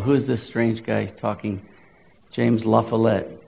Who 0.00 0.14
is 0.14 0.26
this 0.26 0.42
strange 0.42 0.82
guy 0.82 1.06
talking? 1.06 1.60
James 2.30 2.64
LaFollette. 2.64 3.38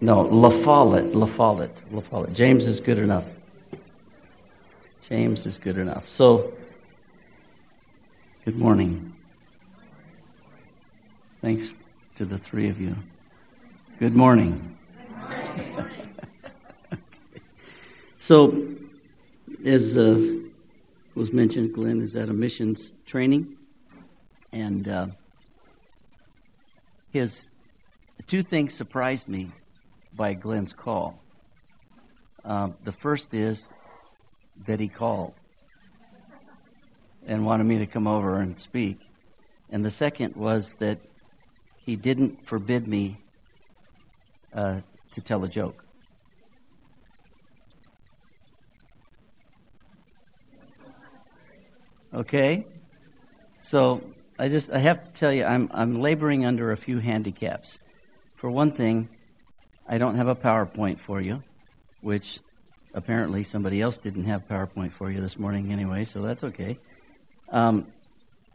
No, 0.00 0.24
LaFollette, 0.24 1.12
LaFollette, 1.12 1.80
LaFollette. 1.92 2.32
James 2.32 2.66
is 2.66 2.80
good 2.80 2.98
enough. 2.98 3.24
James 5.08 5.46
is 5.46 5.58
good 5.58 5.78
enough. 5.78 6.08
So, 6.08 6.52
good 8.44 8.56
morning. 8.56 9.12
Thanks 11.40 11.70
to 12.16 12.24
the 12.24 12.38
three 12.38 12.68
of 12.68 12.80
you. 12.80 12.94
Good 13.98 14.14
morning. 14.14 14.76
Good 15.56 15.68
morning. 15.72 16.14
so, 18.18 18.68
as 19.64 19.96
uh, 19.96 20.38
was 21.14 21.32
mentioned, 21.32 21.74
Glenn 21.74 22.00
is 22.00 22.14
at 22.14 22.28
a 22.28 22.32
missions 22.32 22.92
training, 23.06 23.56
and 24.52 24.88
uh, 24.88 25.06
his 27.12 27.48
two 28.26 28.42
things 28.42 28.74
surprised 28.74 29.28
me 29.28 29.50
by 30.14 30.34
Glenn's 30.34 30.72
call. 30.72 31.18
Uh, 32.44 32.68
the 32.84 32.92
first 32.92 33.34
is 33.34 33.72
that 34.66 34.80
he 34.80 34.88
called 34.88 35.34
and 37.26 37.44
wanted 37.44 37.64
me 37.64 37.78
to 37.78 37.86
come 37.86 38.06
over 38.06 38.36
and 38.36 38.58
speak. 38.58 38.98
And 39.70 39.84
the 39.84 39.90
second 39.90 40.36
was 40.36 40.74
that 40.76 40.98
he 41.84 41.96
didn't 41.96 42.46
forbid 42.46 42.86
me 42.86 43.18
uh, 44.54 44.80
to 45.12 45.20
tell 45.20 45.44
a 45.44 45.48
joke. 45.48 45.84
Okay? 52.12 52.66
So 53.62 54.02
I 54.40 54.48
just 54.48 54.72
I 54.72 54.78
have 54.78 55.04
to 55.04 55.12
tell 55.12 55.30
you 55.34 55.44
I'm 55.44 55.68
I'm 55.70 56.00
laboring 56.00 56.46
under 56.46 56.72
a 56.72 56.76
few 56.76 56.98
handicaps. 56.98 57.78
For 58.36 58.50
one 58.50 58.72
thing, 58.72 59.10
I 59.86 59.98
don't 59.98 60.16
have 60.16 60.28
a 60.28 60.34
PowerPoint 60.34 60.98
for 60.98 61.20
you, 61.20 61.42
which 62.00 62.40
apparently 62.94 63.44
somebody 63.44 63.82
else 63.82 63.98
didn't 63.98 64.24
have 64.24 64.48
PowerPoint 64.48 64.92
for 64.94 65.10
you 65.10 65.20
this 65.20 65.38
morning 65.38 65.70
anyway, 65.72 66.04
so 66.04 66.22
that's 66.22 66.42
okay. 66.42 66.78
Um, 67.50 67.88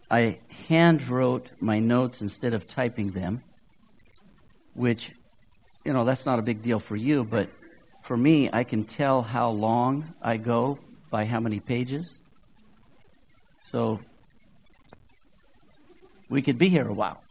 I 0.10 0.40
hand 0.68 1.08
wrote 1.08 1.52
my 1.60 1.78
notes 1.78 2.24
instead 2.24 2.56
of 2.56 2.68
typing 2.68 3.12
them, 3.12 3.44
which, 4.74 5.12
you 5.84 5.94
know, 5.94 6.04
that's 6.04 6.26
not 6.26 6.40
a 6.40 6.42
big 6.42 6.64
deal 6.64 6.80
for 6.80 6.96
you, 6.96 7.24
but 7.24 7.48
for 8.06 8.18
me, 8.18 8.50
I 8.52 8.64
can 8.64 8.86
tell 8.86 9.22
how 9.22 9.52
long 9.52 10.16
I 10.20 10.38
go 10.38 10.80
by 11.12 11.26
how 11.26 11.40
many 11.40 11.60
pages. 11.60 12.12
So 13.62 14.00
we 16.30 16.42
could 16.42 16.58
be 16.58 16.70
here 16.70 16.88
a 16.88 16.94
while 16.94 17.22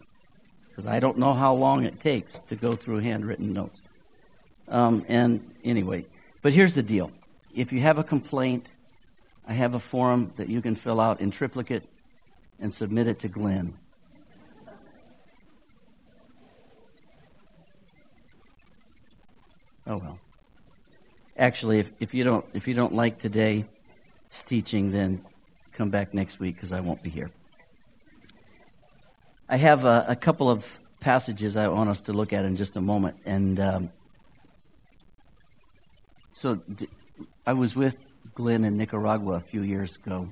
because 0.69 0.87
I 0.87 1.01
don't 1.01 1.19
know 1.19 1.35
how 1.35 1.55
long 1.55 1.85
it 1.85 2.01
takes 2.01 2.41
to 2.49 2.57
go 2.57 2.73
through 2.73 2.99
handwritten 2.99 3.53
notes. 3.53 3.81
Um, 4.69 5.05
and 5.09 5.55
anyway, 5.63 6.07
but 6.43 6.53
here's 6.53 6.75
the 6.75 6.83
deal 6.83 7.11
if 7.55 7.73
you 7.73 7.81
have 7.81 7.99
a 7.99 8.05
complaint, 8.05 8.67
I 9.47 9.53
have 9.53 9.75
a 9.75 9.81
form 9.81 10.33
that 10.37 10.49
you 10.49 10.61
can 10.61 10.75
fill 10.75 11.01
out 11.01 11.21
in 11.21 11.31
triplicate 11.31 11.85
and 12.61 12.73
submit 12.73 13.07
it 13.07 13.21
to 13.21 13.29
Glenn. 13.29 13.75
Oh 19.87 19.99
well. 19.99 20.19
Actually, 21.37 21.81
if, 21.81 21.91
if 22.01 22.15
you 22.15 22.25
don't 22.25 22.45
if 22.55 22.67
you 22.67 22.75
don't 22.75 22.95
like 22.95 23.19
today's 23.19 23.65
teaching, 24.47 24.91
then 24.91 25.25
come 25.73 25.91
back 25.91 26.15
next 26.15 26.41
week 26.41 26.55
because 26.57 26.73
I 26.73 26.81
won't 26.81 27.03
be 27.03 27.11
here. 27.11 27.31
I 29.55 29.57
have 29.59 29.85
a, 29.85 30.05
a, 30.09 30.17
couple 30.17 30.51
of 30.51 30.67
passages 30.99 31.57
I 31.57 31.69
want 31.69 31.89
us 31.89 32.03
to 32.03 32.13
look 32.13 32.33
at 32.33 32.45
in 32.45 32.57
just 32.57 32.75
a 32.75 32.81
moment, 32.81 33.19
and 33.25 33.61
um, 33.61 33.91
so 36.33 36.61
I 37.47 37.53
was 37.53 37.77
with 37.77 37.97
Glenn 38.35 38.65
in 38.65 38.77
Nicaragua 38.77 39.35
a 39.35 39.41
few 39.41 39.63
years 39.63 39.95
ago, 39.95 40.29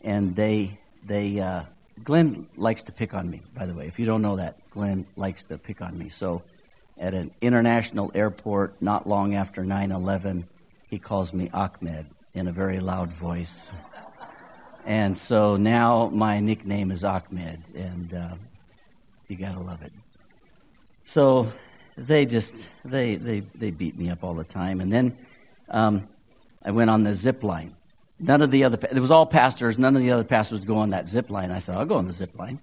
and 0.00 0.34
they 0.34 0.80
they 1.06 1.38
uh, 1.38 1.62
Glenn 2.02 2.48
likes 2.56 2.82
to 2.82 2.92
pick 2.92 3.14
on 3.14 3.30
me. 3.30 3.40
By 3.54 3.66
the 3.66 3.72
way, 3.72 3.86
if 3.86 4.00
you 4.00 4.04
don't 4.04 4.20
know 4.20 4.34
that, 4.34 4.68
Glenn 4.70 5.06
likes 5.14 5.44
to 5.44 5.56
pick 5.56 5.80
on 5.80 5.96
me. 5.96 6.08
So, 6.08 6.42
at 6.98 7.14
an 7.14 7.30
international 7.40 8.10
airport, 8.16 8.82
not 8.82 9.08
long 9.08 9.36
after 9.36 9.62
9/11, 9.62 10.42
he 10.90 10.98
calls 10.98 11.32
me 11.32 11.50
Ahmed 11.54 12.06
in 12.34 12.48
a 12.48 12.52
very 12.52 12.80
loud 12.80 13.12
voice. 13.12 13.70
And 14.88 15.18
so 15.18 15.56
now 15.56 16.08
my 16.14 16.40
nickname 16.40 16.90
is 16.90 17.04
Ahmed, 17.04 17.62
and 17.74 18.14
uh, 18.14 18.34
you 19.28 19.36
gotta 19.36 19.60
love 19.60 19.82
it. 19.82 19.92
So 21.04 21.52
they 21.98 22.24
just 22.24 22.56
they 22.86 23.16
they 23.16 23.40
they 23.54 23.70
beat 23.70 23.98
me 23.98 24.08
up 24.08 24.24
all 24.24 24.32
the 24.32 24.44
time, 24.44 24.80
and 24.80 24.90
then 24.90 25.18
um, 25.68 26.08
I 26.64 26.70
went 26.70 26.88
on 26.88 27.02
the 27.02 27.12
zip 27.12 27.42
line. 27.42 27.76
None 28.18 28.40
of 28.40 28.50
the 28.50 28.64
other 28.64 28.78
it 28.90 28.98
was 28.98 29.10
all 29.10 29.26
pastors. 29.26 29.78
None 29.78 29.94
of 29.94 30.00
the 30.00 30.10
other 30.10 30.24
pastors 30.24 30.62
go 30.62 30.78
on 30.78 30.88
that 30.88 31.06
zip 31.06 31.28
line. 31.28 31.50
I 31.50 31.58
said 31.58 31.76
I'll 31.76 31.84
go 31.84 31.96
on 31.96 32.06
the 32.06 32.12
zip 32.12 32.38
line. 32.38 32.58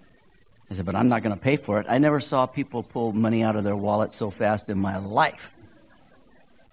I 0.72 0.74
said, 0.74 0.86
but 0.88 0.96
I'm 0.96 1.08
not 1.08 1.22
going 1.22 1.36
to 1.36 1.40
pay 1.40 1.58
for 1.58 1.80
it. 1.80 1.86
I 1.88 2.00
never 2.00 2.20
saw 2.20 2.48
people 2.48 2.82
pull 2.82 3.14
money 3.14 3.44
out 3.44 3.56
of 3.56 3.64
their 3.64 3.76
wallet 3.76 4.16
so 4.16 4.32
fast 4.32 4.68
in 4.68 4.80
my 4.80 4.98
life. 4.98 5.52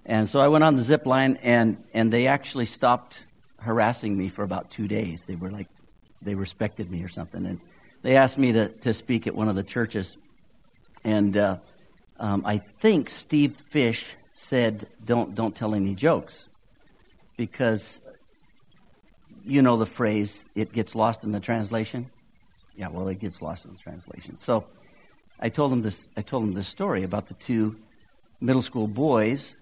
And 0.06 0.26
so 0.26 0.40
I 0.40 0.48
went 0.48 0.64
on 0.64 0.76
the 0.76 0.82
zip 0.82 1.04
line, 1.04 1.38
and 1.42 1.76
and 1.92 2.10
they 2.10 2.26
actually 2.26 2.64
stopped 2.64 3.18
harassing 3.62 4.16
me 4.16 4.28
for 4.28 4.42
about 4.42 4.70
two 4.70 4.88
days. 4.88 5.24
They 5.24 5.36
were 5.36 5.50
like, 5.50 5.68
they 6.20 6.34
respected 6.34 6.90
me 6.90 7.02
or 7.02 7.08
something. 7.08 7.46
And 7.46 7.60
they 8.02 8.16
asked 8.16 8.38
me 8.38 8.52
to, 8.52 8.68
to 8.68 8.92
speak 8.92 9.26
at 9.26 9.34
one 9.34 9.48
of 9.48 9.56
the 9.56 9.62
churches. 9.62 10.16
And 11.04 11.36
uh, 11.36 11.56
um, 12.18 12.42
I 12.44 12.58
think 12.58 13.10
Steve 13.10 13.56
Fish 13.70 14.14
said, 14.32 14.86
don't, 15.04 15.34
don't 15.34 15.54
tell 15.54 15.74
any 15.74 15.94
jokes. 15.94 16.44
Because 17.36 18.00
you 19.44 19.62
know 19.62 19.76
the 19.76 19.86
phrase, 19.86 20.44
it 20.54 20.72
gets 20.72 20.94
lost 20.94 21.24
in 21.24 21.32
the 21.32 21.40
translation? 21.40 22.10
Yeah, 22.76 22.88
well, 22.88 23.08
it 23.08 23.18
gets 23.18 23.42
lost 23.42 23.64
in 23.64 23.72
the 23.72 23.78
translation. 23.78 24.36
So 24.36 24.66
I 25.40 25.48
told 25.48 25.72
him 25.72 25.82
this, 25.82 26.06
I 26.16 26.22
told 26.22 26.44
him 26.44 26.54
this 26.54 26.68
story 26.68 27.02
about 27.02 27.28
the 27.28 27.34
two 27.34 27.76
middle 28.40 28.62
school 28.62 28.86
boys 28.86 29.56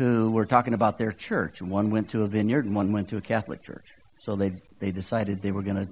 who 0.00 0.30
were 0.30 0.46
talking 0.46 0.72
about 0.72 0.96
their 0.96 1.12
church. 1.12 1.60
One 1.60 1.90
went 1.90 2.08
to 2.10 2.22
a 2.22 2.26
vineyard 2.26 2.64
and 2.64 2.74
one 2.74 2.90
went 2.90 3.10
to 3.10 3.18
a 3.18 3.20
Catholic 3.20 3.62
church. 3.62 3.84
So 4.18 4.34
they, 4.34 4.54
they 4.78 4.92
decided 4.92 5.42
they 5.42 5.50
were 5.50 5.60
going 5.60 5.76
to 5.76 5.88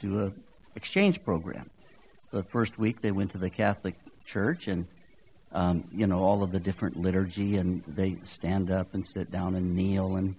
do 0.00 0.18
an 0.18 0.42
exchange 0.74 1.22
program. 1.22 1.70
So 2.28 2.38
the 2.38 2.42
first 2.42 2.76
week 2.76 3.02
they 3.02 3.12
went 3.12 3.30
to 3.30 3.38
the 3.38 3.48
Catholic 3.48 3.94
church 4.24 4.66
and, 4.66 4.84
um, 5.52 5.84
you 5.92 6.08
know, 6.08 6.24
all 6.24 6.42
of 6.42 6.50
the 6.50 6.58
different 6.58 6.96
liturgy 6.96 7.56
and 7.56 7.84
they 7.86 8.16
stand 8.24 8.72
up 8.72 8.94
and 8.94 9.06
sit 9.06 9.30
down 9.30 9.54
and 9.54 9.76
kneel 9.76 10.16
and 10.16 10.34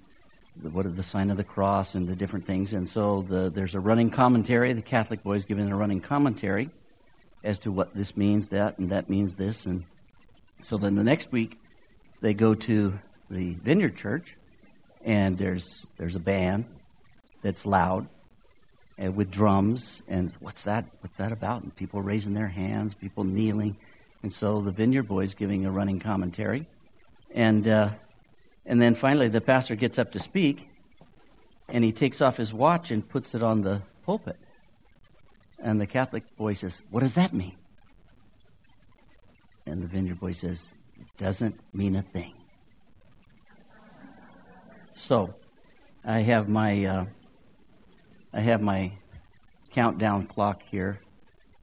the, 0.58 0.70
what 0.70 0.86
are 0.86 0.90
the 0.90 1.02
sign 1.02 1.30
of 1.30 1.38
the 1.38 1.46
cross 1.46 1.96
and 1.96 2.10
the 2.10 2.16
different 2.16 2.46
things. 2.46 2.74
And 2.74 2.90
so 2.90 3.26
the, 3.30 3.50
there's 3.50 3.76
a 3.76 3.80
running 3.80 4.10
commentary. 4.10 4.74
The 4.74 4.82
Catholic 4.82 5.24
boys 5.24 5.46
giving 5.46 5.72
a 5.72 5.78
running 5.78 6.02
commentary 6.02 6.72
as 7.42 7.60
to 7.60 7.72
what 7.72 7.96
this 7.96 8.18
means, 8.18 8.50
that, 8.50 8.80
and 8.80 8.90
that 8.90 9.10
means 9.10 9.36
this. 9.36 9.66
And 9.66 9.86
so 10.62 10.78
then 10.78 10.96
the 10.96 11.06
next 11.06 11.32
week 11.32 11.58
they 12.22 12.34
go 12.34 12.54
to 12.54 13.00
the 13.30 13.54
Vineyard 13.56 13.98
Church, 13.98 14.36
and 15.04 15.38
there's 15.38 15.86
there's 15.98 16.16
a 16.16 16.20
band 16.20 16.66
that's 17.42 17.66
loud 17.66 18.08
and 18.98 19.16
with 19.16 19.30
drums, 19.30 20.02
and 20.08 20.34
what's 20.40 20.64
that? 20.64 20.86
What's 21.02 21.18
that 21.18 21.32
about? 21.32 21.64
And 21.64 21.76
people 21.76 22.02
raising 22.02 22.34
their 22.34 22.48
hands, 22.48 22.94
people 22.94 23.24
kneeling, 23.24 23.78
and 24.24 24.34
so 24.34 24.62
the 24.62 24.72
Vineyard 24.72 25.04
Boys 25.04 25.34
giving 25.34 25.66
a 25.66 25.72
running 25.72 26.00
commentary, 26.00 26.68
and 27.34 27.68
uh, 27.68 27.90
and 28.66 28.82
then 28.82 28.96
finally 28.96 29.28
the 29.28 29.42
pastor 29.42 29.76
gets 29.76 30.00
up 30.00 30.12
to 30.14 30.20
speak, 30.20 30.68
and 31.70 31.84
he 31.84 31.92
takes 31.92 32.22
off 32.22 32.38
his 32.38 32.54
watch 32.54 32.92
and 32.92 33.08
puts 33.08 33.36
it 33.36 33.44
on 33.44 33.62
the 33.62 33.82
pulpit, 34.04 34.38
and 35.60 35.80
the 35.80 35.88
Catholic 35.88 36.24
boy 36.38 36.54
says, 36.54 36.82
"What 36.90 37.02
does 37.02 37.16
that 37.16 37.34
mean?" 37.34 37.56
And 39.68 39.84
the 39.84 39.88
Vineyard 39.88 40.22
Boy 40.22 40.32
says, 40.32 40.74
doesn't 41.18 41.60
mean 41.74 41.96
a 41.96 42.02
thing. 42.02 42.34
So, 44.94 45.34
I 46.04 46.22
have 46.22 46.48
my 46.48 46.86
uh, 46.86 47.06
I 48.34 48.40
have 48.42 48.62
my 48.62 48.92
countdown 49.72 50.26
clock 50.26 50.62
here, 50.64 51.00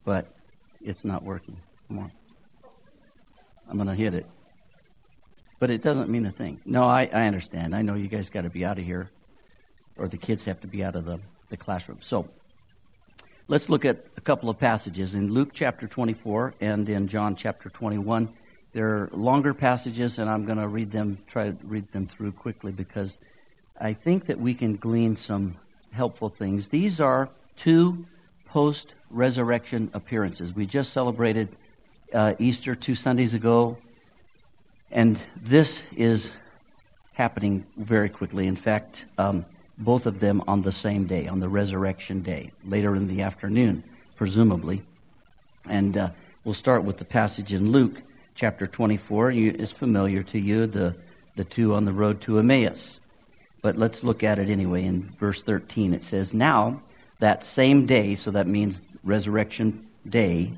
but 0.03 0.33
it's 0.81 1.03
not 1.03 1.23
working. 1.23 1.57
Come 1.87 1.99
on, 1.99 2.11
I'm 3.69 3.85
to 3.85 3.93
hit 3.93 4.13
it, 4.13 4.25
but 5.59 5.69
it 5.71 5.81
doesn't 5.81 6.09
mean 6.09 6.25
a 6.25 6.31
thing. 6.31 6.61
No, 6.65 6.83
I, 6.83 7.09
I 7.11 7.27
understand. 7.27 7.75
I 7.75 7.81
know 7.81 7.95
you 7.95 8.07
guys 8.07 8.29
got 8.29 8.41
to 8.41 8.49
be 8.49 8.63
out 8.63 8.77
of 8.77 8.85
here, 8.85 9.09
or 9.97 10.07
the 10.07 10.17
kids 10.17 10.45
have 10.45 10.61
to 10.61 10.67
be 10.67 10.83
out 10.83 10.95
of 10.95 11.05
the, 11.05 11.19
the 11.49 11.57
classroom. 11.57 11.99
So, 12.01 12.29
let's 13.47 13.69
look 13.69 13.83
at 13.83 14.05
a 14.15 14.21
couple 14.21 14.49
of 14.49 14.59
passages 14.59 15.15
in 15.15 15.33
Luke 15.33 15.49
chapter 15.53 15.87
24 15.87 16.55
and 16.61 16.87
in 16.87 17.07
John 17.07 17.35
chapter 17.35 17.69
21. 17.69 18.29
They're 18.75 19.07
longer 19.13 19.53
passages, 19.53 20.19
and 20.19 20.29
I'm 20.29 20.43
going 20.43 20.57
to 20.57 20.67
read 20.67 20.91
them, 20.91 21.17
try 21.27 21.49
to 21.49 21.57
read 21.63 21.89
them 21.93 22.07
through 22.07 22.33
quickly 22.33 22.73
because 22.73 23.19
I 23.79 23.93
think 23.93 24.25
that 24.25 24.37
we 24.37 24.53
can 24.53 24.75
glean 24.75 25.15
some 25.15 25.55
helpful 25.91 26.27
things. 26.27 26.67
These 26.67 26.99
are 26.99 27.29
two 27.55 28.05
post 28.47 28.93
resurrection 29.09 29.89
appearances. 29.93 30.51
We 30.51 30.65
just 30.65 30.91
celebrated 30.91 31.55
uh, 32.13 32.33
Easter 32.37 32.75
two 32.75 32.95
Sundays 32.95 33.33
ago, 33.33 33.77
and 34.91 35.17
this 35.41 35.83
is 35.95 36.31
happening 37.13 37.65
very 37.77 38.09
quickly. 38.09 38.45
In 38.45 38.57
fact, 38.57 39.05
um, 39.17 39.45
both 39.77 40.05
of 40.05 40.19
them 40.19 40.43
on 40.49 40.63
the 40.63 40.73
same 40.73 41.07
day, 41.07 41.29
on 41.29 41.39
the 41.39 41.47
resurrection 41.47 42.21
day, 42.21 42.51
later 42.65 42.93
in 42.97 43.07
the 43.07 43.21
afternoon, 43.21 43.85
presumably. 44.17 44.81
And 45.69 45.97
uh, 45.97 46.09
we'll 46.43 46.53
start 46.53 46.83
with 46.83 46.97
the 46.97 47.05
passage 47.05 47.53
in 47.53 47.71
Luke 47.71 48.01
chapter 48.35 48.67
24. 48.67 49.31
You, 49.31 49.55
it's 49.57 49.71
familiar 49.71 50.21
to 50.23 50.39
you, 50.39 50.67
the, 50.67 50.95
the 51.35 51.45
two 51.45 51.73
on 51.73 51.85
the 51.85 51.93
road 51.93 52.21
to 52.21 52.37
Emmaus. 52.37 52.99
But 53.61 53.77
let's 53.77 54.03
look 54.03 54.23
at 54.23 54.37
it 54.37 54.49
anyway. 54.49 54.85
In 54.85 55.15
verse 55.17 55.41
13, 55.41 55.93
it 55.93 56.03
says, 56.03 56.33
Now, 56.33 56.81
that 57.19 57.43
same 57.43 57.85
day, 57.85 58.15
so 58.15 58.31
that 58.31 58.45
means 58.45 58.81
resurrection 59.03 59.87
day, 60.07 60.53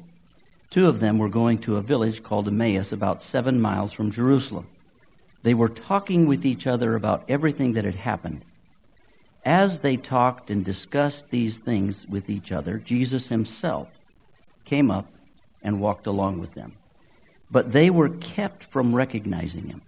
two 0.72 0.88
of 0.88 1.00
them 1.00 1.20
were 1.20 1.30
going 1.30 1.60
to 1.60 1.78
a 1.78 1.82
village 1.82 2.24
called 2.24 2.48
Emmaus, 2.48 2.92
about 2.92 3.22
seven 3.22 3.62
miles 3.62 3.94
from 3.94 4.12
Jerusalem. 4.12 4.68
They 5.44 5.54
were 5.54 5.70
talking 5.70 6.26
with 6.26 6.46
each 6.46 6.68
other 6.68 6.96
about 6.96 7.24
everything 7.30 7.74
that 7.74 7.86
had 7.86 7.96
happened. 7.96 8.44
As 9.46 9.80
they 9.80 9.96
talked 9.96 10.50
and 10.50 10.66
discussed 10.66 11.30
these 11.30 11.60
things 11.60 12.06
with 12.08 12.30
each 12.30 12.52
other, 12.52 12.80
Jesus 12.80 13.30
himself 13.30 13.90
came 14.66 14.92
up 14.92 15.08
and 15.62 15.80
walked 15.80 16.08
along 16.08 16.40
with 16.40 16.54
them. 16.54 16.74
But 17.50 17.72
they 17.72 17.90
were 17.90 18.10
kept 18.10 18.66
from 18.66 18.96
recognizing 18.96 19.68
him. 19.68 19.82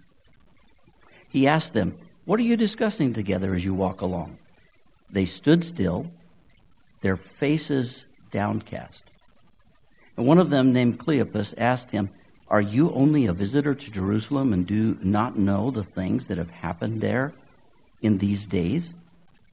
He 1.28 1.46
asked 1.46 1.74
them, 1.74 1.96
What 2.24 2.40
are 2.40 2.44
you 2.44 2.56
discussing 2.56 3.12
together 3.12 3.54
as 3.54 3.64
you 3.64 3.74
walk 3.74 4.00
along? 4.00 4.38
They 5.10 5.24
stood 5.24 5.64
still, 5.64 6.10
their 7.02 7.16
faces 7.16 8.04
downcast. 8.30 9.04
And 10.16 10.26
one 10.26 10.38
of 10.38 10.50
them, 10.50 10.72
named 10.72 10.98
Cleopas, 10.98 11.54
asked 11.58 11.90
him, 11.90 12.10
Are 12.48 12.60
you 12.60 12.92
only 12.92 13.26
a 13.26 13.32
visitor 13.32 13.74
to 13.74 13.90
Jerusalem 13.90 14.52
and 14.52 14.66
do 14.66 14.98
not 15.02 15.38
know 15.38 15.70
the 15.70 15.84
things 15.84 16.26
that 16.28 16.38
have 16.38 16.50
happened 16.50 17.00
there 17.00 17.32
in 18.02 18.18
these 18.18 18.46
days? 18.46 18.94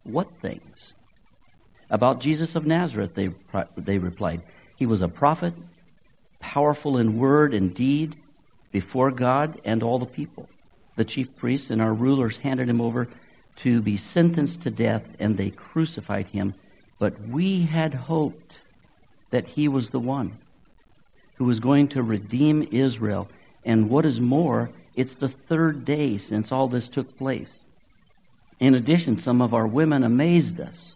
What 0.03 0.29
things? 0.41 0.93
About 1.89 2.19
Jesus 2.19 2.55
of 2.55 2.65
Nazareth, 2.65 3.15
they, 3.15 3.29
they 3.77 3.97
replied. 3.97 4.41
He 4.75 4.85
was 4.85 5.01
a 5.01 5.07
prophet, 5.07 5.53
powerful 6.39 6.97
in 6.97 7.17
word 7.17 7.53
and 7.53 7.73
deed 7.73 8.15
before 8.71 9.11
God 9.11 9.59
and 9.63 9.83
all 9.83 9.99
the 9.99 10.05
people. 10.05 10.49
The 10.95 11.05
chief 11.05 11.35
priests 11.35 11.69
and 11.69 11.81
our 11.81 11.93
rulers 11.93 12.37
handed 12.37 12.69
him 12.69 12.81
over 12.81 13.07
to 13.57 13.81
be 13.81 13.97
sentenced 13.97 14.61
to 14.61 14.69
death, 14.69 15.03
and 15.19 15.37
they 15.37 15.49
crucified 15.49 16.27
him. 16.27 16.53
But 16.99 17.19
we 17.27 17.61
had 17.61 17.93
hoped 17.93 18.53
that 19.29 19.47
he 19.47 19.67
was 19.67 19.89
the 19.89 19.99
one 19.99 20.37
who 21.35 21.45
was 21.45 21.59
going 21.59 21.87
to 21.89 22.03
redeem 22.03 22.67
Israel. 22.71 23.27
And 23.63 23.89
what 23.89 24.05
is 24.05 24.19
more, 24.19 24.69
it's 24.95 25.15
the 25.15 25.27
third 25.27 25.85
day 25.85 26.17
since 26.17 26.51
all 26.51 26.67
this 26.67 26.89
took 26.89 27.17
place. 27.17 27.61
In 28.59 28.73
addition, 28.73 29.19
some 29.19 29.41
of 29.41 29.53
our 29.53 29.67
women 29.67 30.03
amazed 30.03 30.59
us. 30.59 30.95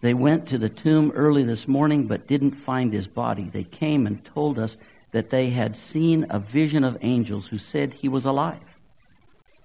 They 0.00 0.14
went 0.14 0.46
to 0.48 0.58
the 0.58 0.68
tomb 0.68 1.12
early 1.14 1.42
this 1.42 1.68
morning 1.68 2.06
but 2.06 2.26
didn't 2.26 2.52
find 2.52 2.92
his 2.92 3.06
body. 3.06 3.44
They 3.44 3.64
came 3.64 4.06
and 4.06 4.24
told 4.24 4.58
us 4.58 4.76
that 5.12 5.30
they 5.30 5.50
had 5.50 5.76
seen 5.76 6.26
a 6.30 6.38
vision 6.38 6.84
of 6.84 6.96
angels 7.02 7.48
who 7.48 7.58
said 7.58 7.94
he 7.94 8.08
was 8.08 8.24
alive. 8.24 8.60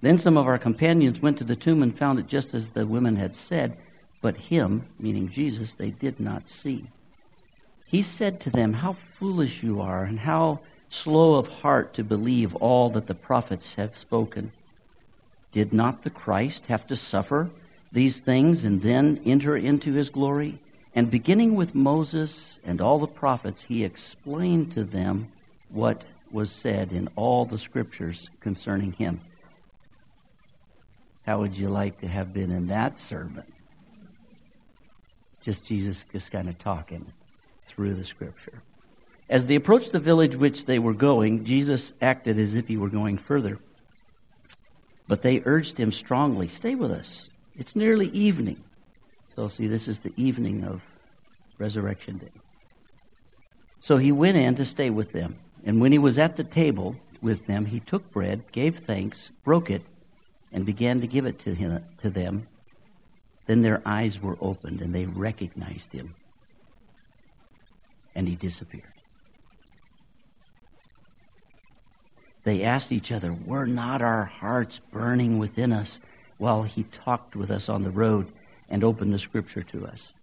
Then 0.02 0.18
some 0.18 0.38
of 0.38 0.46
our 0.46 0.58
companions 0.58 1.22
went 1.22 1.38
to 1.38 1.44
the 1.44 1.56
tomb 1.56 1.82
and 1.82 1.98
found 1.98 2.20
it 2.20 2.28
just 2.28 2.54
as 2.54 2.72
the 2.72 2.86
women 2.86 3.16
had 3.16 3.34
said, 3.34 3.78
but 4.22 4.36
him, 4.36 4.86
meaning 5.00 5.30
Jesus, 5.30 5.76
they 5.76 5.92
did 5.92 6.20
not 6.20 6.50
see. 6.50 6.88
He 7.86 8.02
said 8.02 8.40
to 8.42 8.50
them, 8.50 8.74
How 8.74 8.94
foolish 8.94 9.64
you 9.64 9.80
are, 9.80 10.04
and 10.04 10.20
how 10.20 10.60
slow 10.90 11.36
of 11.36 11.48
heart 11.48 11.94
to 11.94 12.04
believe 12.04 12.56
all 12.56 12.90
that 12.90 13.08
the 13.08 13.16
prophets 13.16 13.76
have 13.76 13.98
spoken. 13.98 14.52
Did 15.52 15.72
not 15.72 16.04
the 16.04 16.10
Christ 16.10 16.66
have 16.66 16.86
to 16.88 16.96
suffer 16.96 17.50
these 17.96 18.20
things 18.20 18.64
and 18.64 18.82
then 18.82 19.20
enter 19.26 19.58
into 19.58 19.94
his 19.94 20.10
glory? 20.10 20.60
And 20.94 21.10
beginning 21.10 21.56
with 21.56 21.74
Moses 21.74 22.60
and 22.64 22.80
all 22.80 23.00
the 23.00 23.08
prophets, 23.08 23.64
he 23.64 23.84
explained 23.84 24.74
to 24.74 24.84
them 24.84 25.32
what 25.70 26.06
was 26.32 26.52
said 26.52 26.92
in 26.92 27.10
all 27.16 27.46
the 27.46 27.58
scriptures 27.58 28.30
concerning 28.40 28.92
him. 28.94 29.20
How 31.26 31.40
would 31.40 31.58
you 31.58 31.70
like 31.70 32.00
to 32.02 32.08
have 32.08 32.34
been 32.34 32.52
in 32.52 32.68
that 32.68 33.00
sermon? 33.00 33.44
Just 35.42 35.66
Jesus 35.66 36.06
just 36.12 36.32
kind 36.32 36.48
of 36.48 36.58
talking 36.58 37.06
through 37.68 37.96
the 37.96 38.04
scripture. 38.04 38.62
As 39.30 39.48
they 39.48 39.56
approached 39.56 39.92
the 39.92 40.00
village 40.00 40.36
which 40.36 40.66
they 40.66 40.80
were 40.80 40.94
going, 40.94 41.46
Jesus 41.46 41.94
acted 42.00 42.38
as 42.38 42.54
if 42.54 42.68
he 42.68 42.78
were 42.78 42.90
going 42.90 43.18
further. 43.18 43.58
But 45.08 45.24
they 45.24 45.42
urged 45.46 45.80
him 45.80 45.92
strongly, 45.92 46.48
Stay 46.48 46.76
with 46.76 46.92
us. 46.92 47.28
It's 47.58 47.76
nearly 47.76 48.08
evening. 48.10 48.64
So, 49.28 49.48
see, 49.48 49.68
this 49.68 49.88
is 49.88 50.00
the 50.00 50.14
evening 50.18 50.64
of 50.64 50.82
Resurrection 51.58 52.18
Day. 52.18 52.32
So 53.80 53.98
he 53.98 54.12
went 54.12 54.38
in 54.38 54.56
to 54.56 54.66
stay 54.66 54.90
with 54.90 55.12
them. 55.12 55.38
And 55.64 55.80
when 55.80 55.92
he 55.92 55.98
was 55.98 56.18
at 56.18 56.38
the 56.38 56.44
table 56.44 56.96
with 57.22 57.46
them, 57.48 57.66
he 57.66 57.80
took 57.80 58.12
bread, 58.12 58.52
gave 58.52 58.80
thanks, 58.80 59.30
broke 59.44 59.70
it, 59.70 59.84
and 60.52 60.66
began 60.66 61.02
to 61.02 61.08
give 61.08 61.26
it 61.26 61.40
to, 61.40 61.54
him, 61.54 61.84
to 62.00 62.10
them. 62.10 62.48
Then 63.46 63.62
their 63.62 63.82
eyes 63.86 64.22
were 64.22 64.38
opened 64.42 64.82
and 64.82 64.94
they 64.94 65.06
recognized 65.06 65.92
him. 65.92 66.16
And 68.16 68.28
he 68.28 68.36
disappeared. 68.36 68.84
They 72.44 72.64
asked 72.64 72.92
each 72.92 73.12
other, 73.12 73.34
Were 73.34 73.66
not 73.66 74.02
our 74.02 74.26
hearts 74.26 74.80
burning 74.92 75.40
within 75.40 75.72
us 75.72 76.00
while 76.38 76.64
he 76.64 76.84
talked 76.84 77.36
with 77.36 77.52
us 77.52 77.70
on 77.70 77.84
the 77.84 77.92
road 77.92 78.28
and 78.70 78.84
opened 78.84 79.14
the 79.14 79.20
scripture 79.20 79.64
to 79.64 79.86
us? 79.88 80.14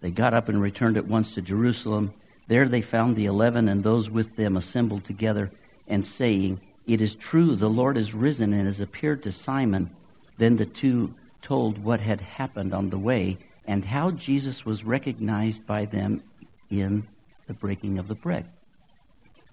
They 0.00 0.10
got 0.10 0.34
up 0.34 0.48
and 0.48 0.60
returned 0.60 0.96
at 0.96 1.06
once 1.06 1.34
to 1.34 1.42
Jerusalem. 1.42 2.12
There 2.46 2.68
they 2.68 2.82
found 2.82 3.16
the 3.16 3.26
eleven 3.26 3.68
and 3.68 3.82
those 3.82 4.10
with 4.10 4.36
them 4.36 4.56
assembled 4.56 5.04
together 5.04 5.50
and 5.88 6.06
saying, 6.06 6.60
It 6.86 7.00
is 7.00 7.14
true, 7.14 7.56
the 7.56 7.70
Lord 7.70 7.96
is 7.96 8.14
risen 8.14 8.52
and 8.52 8.64
has 8.64 8.80
appeared 8.80 9.22
to 9.22 9.32
Simon. 9.32 9.90
Then 10.36 10.56
the 10.56 10.66
two 10.66 11.14
told 11.42 11.78
what 11.78 12.00
had 12.00 12.20
happened 12.20 12.74
on 12.74 12.90
the 12.90 12.98
way 12.98 13.38
and 13.66 13.84
how 13.84 14.10
Jesus 14.10 14.66
was 14.66 14.84
recognized 14.84 15.66
by 15.66 15.86
them 15.86 16.22
in 16.70 17.06
the 17.46 17.54
breaking 17.54 17.98
of 17.98 18.08
the 18.08 18.14
bread. 18.14 18.46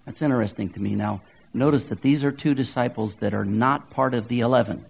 That's 0.04 0.22
interesting 0.22 0.70
to 0.70 0.80
me. 0.80 0.94
Now, 0.94 1.22
Notice 1.54 1.86
that 1.86 2.00
these 2.00 2.24
are 2.24 2.32
two 2.32 2.54
disciples 2.54 3.16
that 3.16 3.34
are 3.34 3.44
not 3.44 3.90
part 3.90 4.14
of 4.14 4.28
the 4.28 4.40
eleven. 4.40 4.84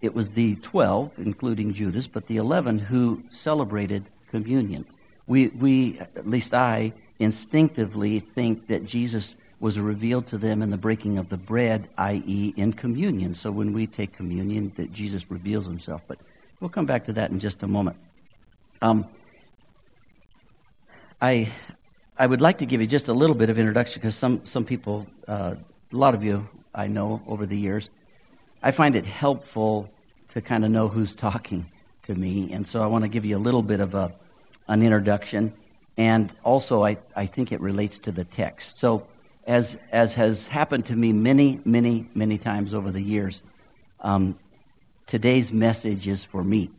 It 0.00 0.14
was 0.14 0.30
the 0.30 0.56
twelve, 0.56 1.12
including 1.18 1.74
Judas, 1.74 2.06
but 2.06 2.26
the 2.26 2.38
eleven 2.38 2.78
who 2.78 3.22
celebrated 3.30 4.04
communion. 4.30 4.86
We, 5.26 5.48
we, 5.48 5.98
at 6.00 6.26
least 6.26 6.54
I, 6.54 6.92
instinctively 7.18 8.20
think 8.20 8.66
that 8.68 8.84
Jesus 8.86 9.36
was 9.60 9.78
revealed 9.78 10.26
to 10.28 10.38
them 10.38 10.62
in 10.62 10.70
the 10.70 10.76
breaking 10.76 11.18
of 11.18 11.28
the 11.28 11.36
bread, 11.36 11.88
i.e., 11.98 12.54
in 12.56 12.72
communion. 12.72 13.34
So 13.34 13.50
when 13.50 13.72
we 13.72 13.86
take 13.86 14.16
communion, 14.16 14.72
that 14.76 14.92
Jesus 14.92 15.30
reveals 15.30 15.66
himself. 15.66 16.02
But 16.08 16.18
we'll 16.60 16.70
come 16.70 16.86
back 16.86 17.04
to 17.04 17.12
that 17.12 17.30
in 17.30 17.38
just 17.38 17.62
a 17.62 17.66
moment. 17.66 17.96
Um, 18.80 19.06
I 21.20 21.52
I 22.20 22.26
would 22.26 22.42
like 22.42 22.58
to 22.58 22.66
give 22.66 22.82
you 22.82 22.86
just 22.86 23.08
a 23.08 23.14
little 23.14 23.34
bit 23.34 23.48
of 23.48 23.58
introduction 23.58 24.00
because 24.00 24.14
some, 24.14 24.44
some 24.44 24.62
people, 24.62 25.06
uh, 25.26 25.54
a 25.90 25.96
lot 25.96 26.14
of 26.14 26.22
you 26.22 26.46
I 26.74 26.86
know 26.86 27.22
over 27.26 27.46
the 27.46 27.56
years, 27.56 27.88
I 28.62 28.70
find 28.70 28.94
it 28.94 29.06
helpful 29.06 29.90
to 30.32 30.40
kind 30.40 30.64
of 30.64 30.70
know 30.70 30.88
who's 30.88 31.14
talking 31.14 31.70
to 32.04 32.14
me. 32.14 32.52
And 32.52 32.66
so 32.66 32.82
I 32.82 32.86
want 32.86 33.04
to 33.04 33.08
give 33.08 33.24
you 33.24 33.36
a 33.36 33.38
little 33.38 33.62
bit 33.62 33.80
of 33.80 33.94
a, 33.94 34.12
an 34.68 34.82
introduction. 34.82 35.52
And 35.96 36.32
also, 36.44 36.84
I, 36.84 36.98
I 37.16 37.26
think 37.26 37.52
it 37.52 37.60
relates 37.60 37.98
to 38.00 38.12
the 38.12 38.24
text. 38.24 38.78
So, 38.78 39.06
as, 39.46 39.78
as 39.90 40.14
has 40.14 40.46
happened 40.46 40.86
to 40.86 40.94
me 40.94 41.12
many, 41.12 41.60
many, 41.64 42.08
many 42.14 42.38
times 42.38 42.74
over 42.74 42.90
the 42.90 43.00
years, 43.00 43.40
um, 44.00 44.38
today's 45.06 45.50
message 45.50 46.06
is 46.06 46.24
for 46.24 46.44
me. 46.44 46.70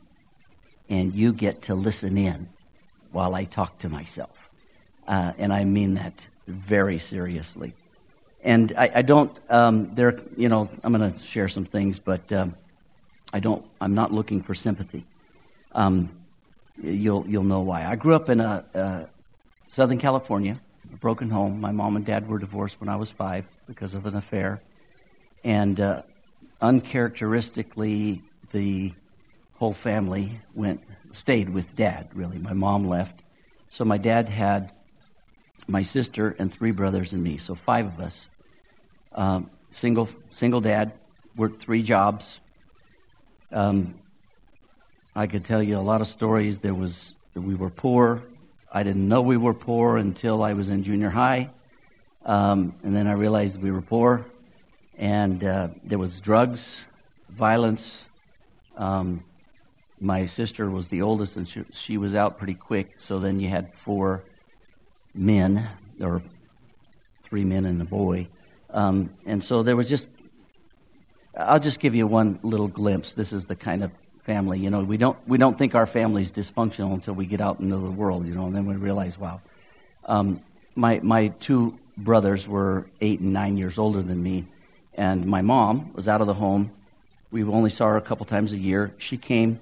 And 0.87 1.13
you 1.13 1.33
get 1.33 1.63
to 1.63 1.75
listen 1.75 2.17
in 2.17 2.47
while 3.11 3.35
I 3.35 3.45
talk 3.45 3.79
to 3.79 3.89
myself. 3.89 4.37
Uh, 5.07 5.33
and 5.37 5.51
I 5.51 5.63
mean 5.65 5.95
that 5.95 6.13
very 6.47 6.99
seriously. 6.99 7.73
And 8.43 8.73
I, 8.77 8.91
I 8.95 9.01
don't, 9.01 9.31
um, 9.49 9.93
there, 9.93 10.17
you 10.35 10.49
know, 10.49 10.69
I'm 10.83 10.93
going 10.93 11.11
to 11.11 11.23
share 11.23 11.47
some 11.47 11.65
things, 11.65 11.99
but 11.99 12.31
um, 12.33 12.55
I 13.31 13.39
don't, 13.39 13.63
I'm 13.79 13.93
not 13.93 14.11
looking 14.11 14.41
for 14.41 14.55
sympathy. 14.55 15.05
Um, 15.73 16.09
you'll, 16.81 17.25
you'll 17.27 17.43
know 17.43 17.61
why. 17.61 17.85
I 17.85 17.95
grew 17.95 18.15
up 18.15 18.29
in 18.29 18.39
a, 18.39 19.07
Southern 19.67 19.99
California, 19.99 20.59
a 20.91 20.97
broken 20.97 21.29
home. 21.29 21.61
My 21.61 21.71
mom 21.71 21.95
and 21.95 22.05
dad 22.05 22.27
were 22.27 22.39
divorced 22.39 22.81
when 22.81 22.89
I 22.89 22.97
was 22.97 23.09
five 23.09 23.45
because 23.67 23.93
of 23.93 24.05
an 24.05 24.17
affair. 24.17 24.61
And 25.45 25.79
uh, 25.79 26.01
uncharacteristically, 26.59 28.21
the 28.51 28.91
whole 29.53 29.73
family 29.73 30.41
went, 30.55 30.81
stayed 31.13 31.47
with 31.49 31.73
dad, 31.77 32.09
really. 32.13 32.37
My 32.37 32.51
mom 32.51 32.87
left 32.87 33.21
So 33.69 33.85
my 33.85 33.97
dad 33.97 34.27
had 34.27 34.73
my 35.67 35.81
sister 35.81 36.35
and 36.37 36.51
three 36.51 36.71
brothers 36.71 37.13
and 37.13 37.23
me, 37.23 37.37
so 37.37 37.55
five 37.55 37.85
of 37.85 38.01
us. 38.01 38.27
Um, 39.13 39.49
single 39.71 40.09
single 40.29 40.61
dad, 40.61 40.93
worked 41.35 41.61
three 41.61 41.83
jobs. 41.83 42.39
Um, 43.51 43.95
I 45.15 45.27
could 45.27 45.43
tell 45.43 45.61
you 45.61 45.77
a 45.77 45.81
lot 45.81 46.01
of 46.01 46.07
stories. 46.07 46.59
There 46.59 46.73
was 46.73 47.15
we 47.35 47.55
were 47.55 47.69
poor. 47.69 48.23
I 48.71 48.83
didn't 48.83 49.07
know 49.07 49.21
we 49.21 49.37
were 49.37 49.53
poor 49.53 49.97
until 49.97 50.43
I 50.43 50.53
was 50.53 50.69
in 50.69 50.83
junior 50.83 51.09
high, 51.09 51.49
um, 52.25 52.75
and 52.83 52.95
then 52.95 53.07
I 53.07 53.13
realized 53.13 53.61
we 53.61 53.71
were 53.71 53.81
poor. 53.81 54.25
And 54.97 55.43
uh, 55.43 55.69
there 55.83 55.97
was 55.97 56.19
drugs, 56.19 56.81
violence. 57.29 58.03
Um, 58.77 59.23
my 59.99 60.25
sister 60.25 60.69
was 60.69 60.87
the 60.87 61.01
oldest, 61.01 61.37
and 61.37 61.47
she, 61.47 61.63
she 61.71 61.97
was 61.97 62.15
out 62.15 62.37
pretty 62.37 62.53
quick. 62.53 62.93
So 62.97 63.19
then 63.19 63.39
you 63.39 63.49
had 63.49 63.73
four 63.73 64.23
men, 65.13 65.67
or 65.99 66.21
three 67.23 67.43
men 67.43 67.65
and 67.65 67.81
a 67.81 67.85
boy. 67.85 68.27
Um, 68.71 69.11
and 69.25 69.43
so 69.43 69.63
there 69.63 69.75
was 69.75 69.89
just, 69.89 70.09
I'll 71.37 71.59
just 71.59 71.79
give 71.79 71.95
you 71.95 72.07
one 72.07 72.39
little 72.43 72.67
glimpse. 72.67 73.13
This 73.13 73.33
is 73.33 73.45
the 73.45 73.55
kind 73.55 73.83
of 73.83 73.91
family, 74.23 74.59
you 74.59 74.69
know, 74.69 74.81
we 74.81 74.97
don't, 74.97 75.17
we 75.27 75.37
don't 75.37 75.57
think 75.57 75.75
our 75.75 75.87
family's 75.87 76.31
dysfunctional 76.31 76.93
until 76.93 77.13
we 77.13 77.25
get 77.25 77.41
out 77.41 77.59
into 77.59 77.75
the 77.77 77.91
world, 77.91 78.25
you 78.25 78.35
know, 78.35 78.45
and 78.45 78.55
then 78.55 78.65
we 78.65 78.75
realize, 78.75 79.17
wow. 79.17 79.41
Um, 80.05 80.41
my, 80.75 80.99
my 81.01 81.29
two 81.39 81.77
brothers 81.97 82.47
were 82.47 82.87
eight 83.01 83.19
and 83.19 83.33
nine 83.33 83.57
years 83.57 83.77
older 83.77 84.01
than 84.01 84.21
me, 84.21 84.45
and 84.93 85.25
my 85.25 85.41
mom 85.41 85.93
was 85.93 86.07
out 86.07 86.21
of 86.21 86.27
the 86.27 86.33
home. 86.33 86.71
We 87.31 87.43
only 87.43 87.69
saw 87.69 87.87
her 87.87 87.97
a 87.97 88.01
couple 88.01 88.25
times 88.25 88.53
a 88.53 88.57
year. 88.57 88.93
She 88.97 89.17
came 89.17 89.59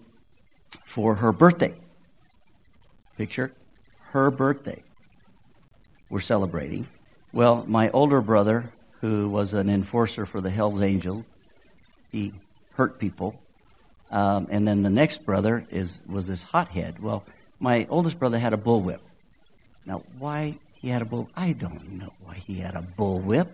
for 0.85 1.15
her 1.15 1.31
birthday. 1.31 1.73
Picture 3.17 3.53
her 4.11 4.31
birthday. 4.31 4.83
We're 6.09 6.19
celebrating. 6.19 6.87
Well, 7.31 7.63
my 7.67 7.89
older 7.91 8.21
brother 8.21 8.71
who 9.01 9.29
was 9.29 9.53
an 9.53 9.69
enforcer 9.69 10.25
for 10.25 10.41
the 10.41 10.49
Hells 10.49 10.81
Angels. 10.81 11.23
He 12.11 12.33
hurt 12.73 12.99
people. 12.99 13.39
Um, 14.11 14.47
and 14.49 14.67
then 14.67 14.81
the 14.81 14.89
next 14.89 15.25
brother 15.25 15.65
is 15.69 15.93
was 16.07 16.27
this 16.27 16.41
hothead. 16.41 16.99
Well, 16.99 17.23
my 17.59 17.85
oldest 17.89 18.17
brother 18.17 18.39
had 18.39 18.53
a 18.53 18.57
bullwhip. 18.57 18.99
Now, 19.85 20.03
why 20.17 20.57
he 20.73 20.89
had 20.89 21.01
a 21.01 21.05
bull? 21.05 21.29
I 21.35 21.53
don't 21.53 21.91
know 21.93 22.13
why 22.23 22.35
he 22.35 22.55
had 22.55 22.75
a 22.75 22.85
bullwhip, 22.97 23.47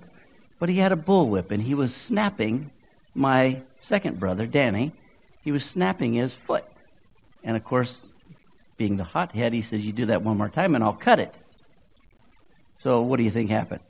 but 0.60 0.70
he 0.70 0.78
had 0.78 0.92
a 0.92 0.96
bullwhip, 0.96 1.52
and 1.52 1.62
he 1.62 1.74
was 1.74 1.94
snapping 1.94 2.72
my 3.14 3.62
second 3.80 4.20
brother, 4.20 4.46
Danny. 4.46 4.94
He 5.42 5.52
was 5.52 5.66
snapping 5.66 6.14
his 6.14 6.34
foot, 6.34 6.66
and 7.44 7.58
of 7.58 7.64
course, 7.64 8.08
being 8.78 8.98
the 8.98 9.04
hothead, 9.04 9.54
he 9.54 9.62
says, 9.62 9.86
"You 9.86 9.92
do 9.92 10.06
that 10.08 10.22
one 10.22 10.38
more 10.38 10.50
time, 10.50 10.76
and 10.76 10.84
I'll 10.84 10.94
cut 10.94 11.20
it." 11.20 11.34
So, 12.76 13.02
what 13.02 13.18
do 13.18 13.24
you 13.24 13.32
think 13.32 13.50
happened? 13.50 13.82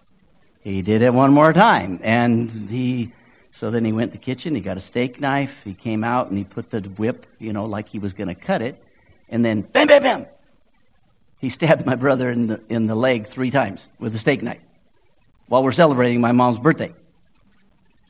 He 0.66 0.82
did 0.82 1.04
it 1.04 1.14
one 1.14 1.32
more 1.32 1.54
time. 1.54 2.00
And 2.02 2.50
he, 2.50 3.14
so 3.52 3.70
then 3.70 3.86
he 3.86 3.92
went 3.92 4.12
to 4.12 4.18
the 4.18 4.24
kitchen, 4.24 4.56
he 4.56 4.62
got 4.62 4.78
a 4.78 4.82
steak 4.82 5.22
knife, 5.22 5.54
he 5.64 5.76
came 5.76 6.04
out 6.04 6.30
and 6.30 6.38
he 6.38 6.44
put 6.44 6.72
the 6.72 6.82
whip, 6.82 7.28
you 7.40 7.54
know, 7.54 7.66
like 7.66 7.88
he 7.88 8.00
was 8.00 8.14
going 8.14 8.30
to 8.30 8.36
cut 8.36 8.64
it. 8.64 8.84
And 9.30 9.46
then, 9.46 9.62
bam, 9.62 9.88
bam, 9.88 10.02
bam, 10.02 10.26
he 11.38 11.50
stabbed 11.50 11.86
my 11.86 11.94
brother 11.94 12.32
in 12.32 12.48
the, 12.48 12.62
in 12.68 12.88
the 12.88 12.96
leg 12.96 13.28
three 13.28 13.52
times 13.52 13.88
with 14.00 14.16
a 14.16 14.18
steak 14.18 14.42
knife 14.42 14.60
while 15.48 15.64
we're 15.64 15.72
celebrating 15.72 16.20
my 16.20 16.32
mom's 16.32 16.58
birthday. 16.58 16.94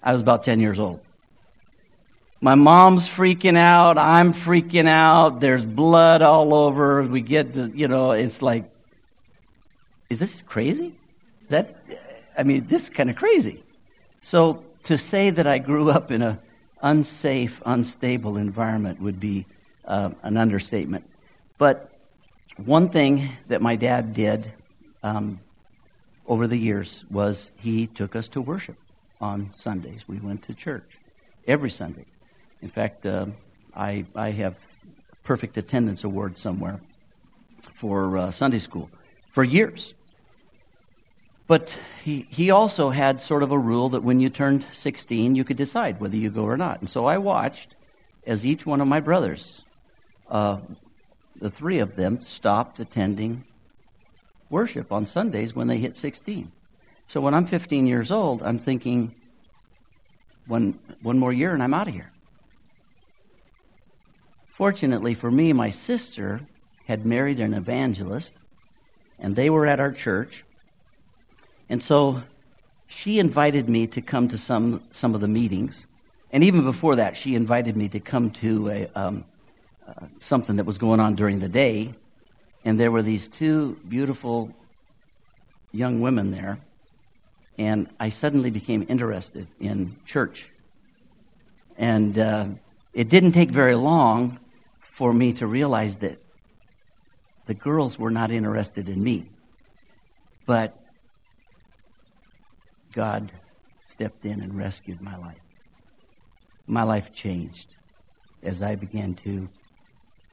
I 0.02 0.14
was 0.14 0.22
about 0.22 0.44
10 0.44 0.62
years 0.62 0.80
old. 0.80 1.02
My 2.40 2.56
mom's 2.56 3.06
freaking 3.06 3.58
out. 3.58 3.98
I'm 3.98 4.34
freaking 4.34 4.88
out. 4.88 5.42
There's 5.42 5.66
blood 5.66 6.22
all 6.22 6.54
over. 6.54 7.04
We 7.04 7.20
get 7.20 7.54
the, 7.54 7.70
you 7.76 7.90
know, 7.90 8.12
it's 8.12 8.42
like, 8.42 8.72
is 10.10 10.20
this 10.20 10.42
crazy? 10.44 10.96
Is 11.44 11.50
that, 11.50 11.82
I 12.38 12.44
mean, 12.44 12.68
this 12.68 12.84
is 12.84 12.90
kind 12.90 13.10
of 13.10 13.16
crazy. 13.16 13.64
So 14.22 14.64
to 14.84 14.98
say 14.98 15.30
that 15.30 15.48
I 15.48 15.58
grew 15.58 15.90
up 15.90 16.12
in 16.12 16.22
an 16.22 16.40
unsafe, 16.82 17.62
unstable 17.66 18.38
environment 18.38 19.02
would 19.02 19.20
be 19.20 19.46
uh, 19.86 20.12
an 20.24 20.38
understatement. 20.38 21.10
But 21.58 21.92
one 22.58 22.90
thing 22.90 23.30
that 23.48 23.62
my 23.62 23.76
dad 23.76 24.14
did 24.14 24.52
um, 25.04 25.40
over 26.28 26.48
the 26.48 26.58
years 26.58 27.04
was 27.10 27.52
he 27.56 27.88
took 27.88 28.16
us 28.16 28.28
to 28.30 28.42
worship 28.42 28.78
on 29.22 29.52
Sundays. 29.58 30.02
We 30.08 30.20
went 30.20 30.44
to 30.48 30.54
church 30.54 30.98
every 31.48 31.70
Sunday. 31.70 32.06
In 32.62 32.70
fact, 32.70 33.06
uh, 33.06 33.28
I, 33.76 34.06
I 34.16 34.32
have 34.32 34.56
perfect 35.24 35.58
attendance 35.58 36.04
award 36.04 36.38
somewhere 36.38 36.80
for 37.76 38.18
uh, 38.18 38.32
Sunday 38.32 38.60
school 38.60 38.90
for 39.32 39.44
years. 39.44 39.94
But 41.48 41.78
he, 42.04 42.28
he 42.30 42.50
also 42.50 42.90
had 42.90 43.22
sort 43.22 43.44
of 43.44 43.52
a 43.52 43.60
rule 43.60 43.90
that 43.90 44.04
when 44.04 44.20
you 44.20 44.30
turned 44.30 44.66
16, 44.74 45.36
you 45.36 45.44
could 45.44 45.58
decide 45.58 46.00
whether 46.00 46.16
you 46.16 46.30
go 46.30 46.44
or 46.44 46.58
not. 46.58 46.80
And 46.80 46.90
so 46.90 47.06
I 47.06 47.18
watched 47.18 47.76
as 48.26 48.46
each 48.46 48.66
one 48.66 48.82
of 48.82 48.88
my 48.88 49.00
brothers, 49.00 49.64
uh, 50.30 50.60
the 51.40 51.52
three 51.52 51.80
of 51.80 51.96
them, 51.96 52.24
stopped 52.24 52.80
attending 52.80 53.44
worship 54.50 54.92
on 54.92 55.06
Sundays 55.06 55.56
when 55.56 55.68
they 55.68 55.78
hit 55.78 55.96
16. 55.96 56.52
So 57.08 57.22
when 57.22 57.34
I'm 57.34 57.46
15 57.46 57.86
years 57.86 58.12
old, 58.12 58.42
I'm 58.42 58.58
thinking, 58.58 59.14
one, 60.48 60.80
one 61.02 61.20
more 61.20 61.34
year 61.34 61.54
and 61.54 61.62
I'm 61.62 61.74
out 61.74 61.88
of 61.88 61.94
here. 61.94 62.12
Fortunately 64.58 65.14
for 65.14 65.30
me, 65.30 65.54
my 65.54 65.70
sister 65.70 66.42
had 66.88 67.06
married 67.06 67.40
an 67.40 67.54
evangelist, 67.54 68.34
and 69.20 69.36
they 69.36 69.50
were 69.50 69.66
at 69.66 69.80
our 69.80 69.92
church. 69.92 70.46
And 71.70 71.82
so 71.82 72.22
she 72.88 73.20
invited 73.20 73.68
me 73.70 73.88
to 73.88 74.02
come 74.02 74.28
to 74.30 74.38
some, 74.38 74.84
some 74.92 75.16
of 75.16 75.22
the 75.22 75.28
meetings. 75.28 75.86
And 76.32 76.44
even 76.44 76.64
before 76.64 76.98
that, 76.98 77.18
she 77.18 77.36
invited 77.36 77.76
me 77.76 77.90
to 77.90 78.00
come 78.00 78.32
to 78.32 78.70
a, 78.70 78.90
um, 78.96 79.26
uh, 79.88 80.06
something 80.20 80.58
that 80.58 80.66
was 80.66 80.78
going 80.78 81.00
on 81.00 81.16
during 81.16 81.40
the 81.40 81.50
day. 81.50 81.94
And 82.64 82.80
there 82.80 82.92
were 82.92 83.02
these 83.02 83.28
two 83.28 83.80
beautiful 83.88 84.54
young 85.72 86.02
women 86.02 86.32
there. 86.32 86.60
And 87.58 87.88
I 88.00 88.10
suddenly 88.10 88.50
became 88.50 88.86
interested 88.90 89.48
in 89.60 89.96
church. 90.06 90.50
And 91.78 92.18
uh, 92.18 92.48
it 92.94 93.10
didn't 93.10 93.32
take 93.32 93.52
very 93.52 93.76
long 93.76 94.40
for 94.98 95.14
me 95.14 95.34
to 95.34 95.48
realize 95.48 95.98
that 95.98 96.22
the 97.46 97.54
girls 97.54 97.98
were 98.00 98.12
not 98.12 98.32
interested 98.32 98.90
in 98.90 99.02
me. 99.04 99.30
But 100.46 100.78
God 102.96 103.32
stepped 103.84 104.26
in 104.26 104.42
and 104.42 104.58
rescued 104.58 105.02
my 105.02 105.18
life. 105.18 105.38
My 106.66 106.84
life 106.84 107.14
changed 107.14 107.76
as 108.42 108.64
I 108.64 108.76
began 108.76 109.16
to 109.26 109.50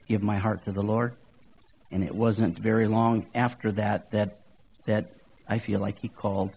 give 0.09 0.23
my 0.23 0.39
heart 0.39 0.65
to 0.65 0.73
the 0.73 0.83
Lord. 0.83 1.17
And 1.91 2.05
it 2.05 2.15
wasn't 2.15 2.59
very 2.59 2.87
long 2.87 3.27
after 3.35 3.73
that 3.73 4.13
that 4.13 4.39
that 4.87 5.13
I 5.49 5.59
feel 5.59 5.81
like 5.81 5.99
He 5.99 6.09
called 6.09 6.57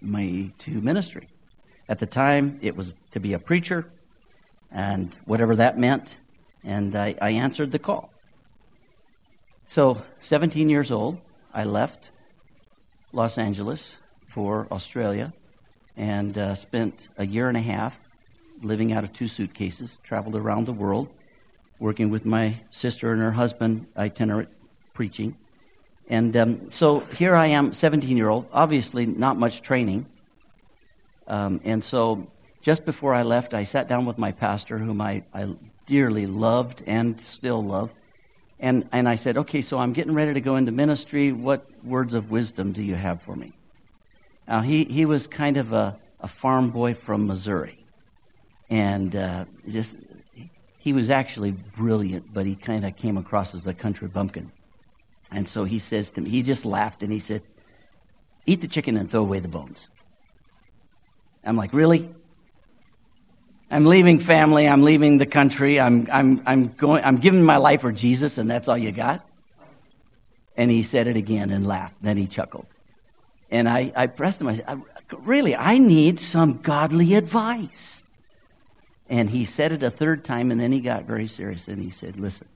me 0.00 0.52
to 0.58 0.70
ministry. 0.70 1.28
At 1.88 1.98
the 1.98 2.06
time, 2.06 2.58
it 2.62 2.76
was 2.76 2.94
to 3.12 3.20
be 3.20 3.32
a 3.32 3.38
preacher, 3.38 3.84
and 4.70 5.12
whatever 5.24 5.56
that 5.56 5.78
meant, 5.78 6.16
and 6.62 6.94
I, 6.94 7.16
I 7.20 7.30
answered 7.32 7.72
the 7.72 7.78
call. 7.78 8.10
So, 9.66 10.02
17 10.20 10.68
years 10.68 10.90
old, 10.90 11.20
I 11.52 11.64
left 11.64 12.10
Los 13.12 13.36
Angeles 13.36 13.94
for 14.32 14.66
Australia 14.70 15.32
and 15.96 16.36
uh, 16.38 16.54
spent 16.54 17.08
a 17.18 17.26
year 17.26 17.48
and 17.48 17.56
a 17.56 17.60
half 17.60 17.94
living 18.62 18.92
out 18.92 19.04
of 19.04 19.12
two 19.12 19.26
suitcases, 19.26 19.98
traveled 20.02 20.36
around 20.36 20.66
the 20.66 20.72
world, 20.72 21.08
working 21.78 22.10
with 22.10 22.24
my 22.24 22.60
sister 22.70 23.12
and 23.12 23.20
her 23.20 23.32
husband, 23.32 23.86
itinerant 23.96 24.48
preaching. 24.94 25.36
And 26.08 26.36
um, 26.36 26.70
so 26.70 27.00
here 27.00 27.34
I 27.34 27.48
am, 27.48 27.72
17 27.72 28.16
year 28.16 28.28
old, 28.28 28.46
obviously 28.52 29.06
not 29.06 29.36
much 29.36 29.62
training. 29.62 30.06
Um, 31.26 31.60
and 31.64 31.82
so 31.82 32.30
just 32.60 32.84
before 32.84 33.14
I 33.14 33.22
left, 33.22 33.54
I 33.54 33.64
sat 33.64 33.88
down 33.88 34.04
with 34.04 34.18
my 34.18 34.32
pastor, 34.32 34.78
whom 34.78 35.00
I, 35.00 35.24
I 35.34 35.54
dearly 35.86 36.26
loved 36.26 36.82
and 36.86 37.20
still 37.20 37.62
love. 37.62 37.90
And, 38.60 38.88
and 38.92 39.08
I 39.08 39.16
said, 39.16 39.38
okay, 39.38 39.60
so 39.60 39.78
I'm 39.78 39.92
getting 39.92 40.14
ready 40.14 40.34
to 40.34 40.40
go 40.40 40.54
into 40.54 40.70
ministry. 40.70 41.32
What 41.32 41.66
words 41.84 42.14
of 42.14 42.30
wisdom 42.30 42.72
do 42.72 42.82
you 42.82 42.94
have 42.94 43.20
for 43.22 43.34
me? 43.34 43.52
Now, 44.48 44.60
he, 44.60 44.84
he 44.84 45.04
was 45.04 45.26
kind 45.26 45.56
of 45.56 45.72
a, 45.72 45.96
a 46.20 46.28
farm 46.28 46.70
boy 46.70 46.94
from 46.94 47.26
Missouri. 47.26 47.84
And 48.68 49.14
uh, 49.14 49.44
just, 49.68 49.96
he 50.78 50.92
was 50.92 51.10
actually 51.10 51.52
brilliant, 51.52 52.32
but 52.32 52.46
he 52.46 52.56
kind 52.56 52.84
of 52.84 52.96
came 52.96 53.16
across 53.16 53.54
as 53.54 53.66
a 53.66 53.74
country 53.74 54.08
bumpkin. 54.08 54.50
And 55.30 55.48
so 55.48 55.64
he 55.64 55.78
says 55.78 56.10
to 56.12 56.20
me, 56.20 56.30
he 56.30 56.42
just 56.42 56.64
laughed 56.64 57.02
and 57.02 57.12
he 57.12 57.18
said, 57.18 57.42
Eat 58.44 58.60
the 58.60 58.68
chicken 58.68 58.96
and 58.96 59.08
throw 59.08 59.20
away 59.20 59.38
the 59.38 59.48
bones. 59.48 59.86
I'm 61.44 61.56
like, 61.56 61.72
Really? 61.72 62.12
I'm 63.72 63.86
leaving 63.86 64.18
family, 64.18 64.68
I'm 64.68 64.82
leaving 64.82 65.16
the 65.16 65.24
country, 65.24 65.80
I'm, 65.80 66.06
I'm, 66.12 66.42
I'm, 66.44 66.68
going, 66.74 67.02
I'm 67.02 67.16
giving 67.16 67.42
my 67.42 67.56
life 67.56 67.80
for 67.80 67.90
Jesus, 67.90 68.36
and 68.36 68.50
that's 68.50 68.68
all 68.68 68.76
you 68.76 68.92
got? 68.92 69.26
And 70.58 70.70
he 70.70 70.82
said 70.82 71.06
it 71.06 71.16
again 71.16 71.50
and 71.50 71.66
laughed. 71.66 71.94
Then 72.02 72.18
he 72.18 72.26
chuckled. 72.26 72.66
And 73.52 73.68
I, 73.68 73.92
I 73.94 74.06
pressed 74.06 74.40
him. 74.40 74.48
I 74.48 74.54
said, 74.54 74.82
Really, 75.18 75.54
I 75.54 75.76
need 75.78 76.18
some 76.18 76.62
godly 76.62 77.14
advice. 77.14 78.02
And 79.10 79.28
he 79.28 79.44
said 79.44 79.72
it 79.72 79.82
a 79.82 79.90
third 79.90 80.24
time, 80.24 80.50
and 80.50 80.58
then 80.58 80.72
he 80.72 80.80
got 80.80 81.04
very 81.04 81.28
serious 81.28 81.68
and 81.68 81.80
he 81.80 81.90
said, 81.90 82.18
Listen, 82.18 82.48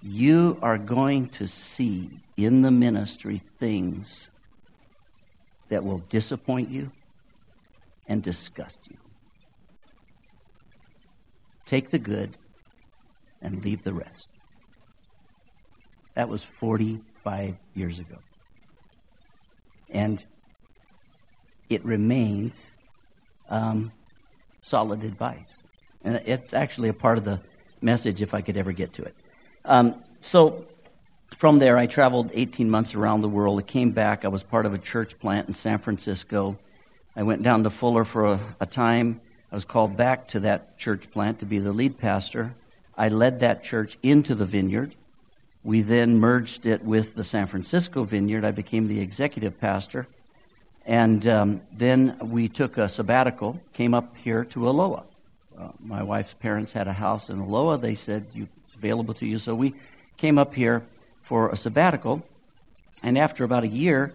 you 0.00 0.58
are 0.62 0.78
going 0.78 1.28
to 1.28 1.46
see 1.46 2.10
in 2.38 2.62
the 2.62 2.70
ministry 2.70 3.42
things 3.60 4.28
that 5.68 5.84
will 5.84 5.98
disappoint 6.08 6.70
you 6.70 6.90
and 8.08 8.22
disgust 8.22 8.80
you. 8.88 8.96
Take 11.66 11.90
the 11.90 11.98
good 11.98 12.38
and 13.42 13.62
leave 13.62 13.84
the 13.84 13.92
rest. 13.92 14.28
That 16.14 16.30
was 16.30 16.42
45 16.42 17.56
years 17.74 17.98
ago. 17.98 18.16
And 19.94 20.22
it 21.70 21.82
remains 21.84 22.66
um, 23.48 23.90
solid 24.60 25.02
advice. 25.02 25.62
And 26.02 26.16
it's 26.26 26.52
actually 26.52 26.90
a 26.90 26.94
part 26.94 27.16
of 27.16 27.24
the 27.24 27.40
message 27.80 28.20
if 28.20 28.34
I 28.34 28.42
could 28.42 28.58
ever 28.58 28.72
get 28.72 28.92
to 28.94 29.02
it. 29.04 29.14
Um, 29.64 30.02
so 30.20 30.66
from 31.38 31.58
there, 31.58 31.78
I 31.78 31.86
traveled 31.86 32.30
18 32.34 32.68
months 32.68 32.94
around 32.94 33.22
the 33.22 33.28
world. 33.28 33.58
I 33.58 33.62
came 33.62 33.90
back. 33.90 34.24
I 34.24 34.28
was 34.28 34.42
part 34.42 34.66
of 34.66 34.74
a 34.74 34.78
church 34.78 35.18
plant 35.18 35.48
in 35.48 35.54
San 35.54 35.78
Francisco. 35.78 36.58
I 37.16 37.22
went 37.22 37.42
down 37.42 37.62
to 37.64 37.70
Fuller 37.70 38.04
for 38.04 38.26
a, 38.26 38.40
a 38.60 38.66
time. 38.66 39.20
I 39.50 39.54
was 39.54 39.64
called 39.64 39.96
back 39.96 40.28
to 40.28 40.40
that 40.40 40.78
church 40.78 41.10
plant 41.10 41.38
to 41.38 41.46
be 41.46 41.58
the 41.58 41.72
lead 41.72 41.98
pastor. 41.98 42.54
I 42.96 43.08
led 43.08 43.40
that 43.40 43.64
church 43.64 43.98
into 44.02 44.34
the 44.34 44.46
vineyard. 44.46 44.94
We 45.64 45.80
then 45.80 46.18
merged 46.18 46.66
it 46.66 46.84
with 46.84 47.14
the 47.14 47.24
San 47.24 47.46
Francisco 47.46 48.04
vineyard. 48.04 48.44
I 48.44 48.50
became 48.50 48.86
the 48.86 49.00
executive 49.00 49.58
pastor. 49.58 50.06
And 50.84 51.26
um, 51.26 51.62
then 51.72 52.18
we 52.20 52.48
took 52.48 52.76
a 52.76 52.86
sabbatical, 52.86 53.58
came 53.72 53.94
up 53.94 54.14
here 54.14 54.44
to 54.44 54.68
Aloha. 54.68 55.04
Uh, 55.58 55.68
my 55.80 56.02
wife's 56.02 56.34
parents 56.34 56.74
had 56.74 56.86
a 56.86 56.92
house 56.92 57.30
in 57.30 57.38
Aloha. 57.38 57.78
They 57.78 57.94
said, 57.94 58.26
it's 58.34 58.74
available 58.74 59.14
to 59.14 59.26
you. 59.26 59.38
So 59.38 59.54
we 59.54 59.74
came 60.18 60.36
up 60.36 60.54
here 60.54 60.84
for 61.22 61.48
a 61.48 61.56
sabbatical. 61.56 62.22
And 63.02 63.16
after 63.16 63.42
about 63.42 63.64
a 63.64 63.68
year, 63.68 64.14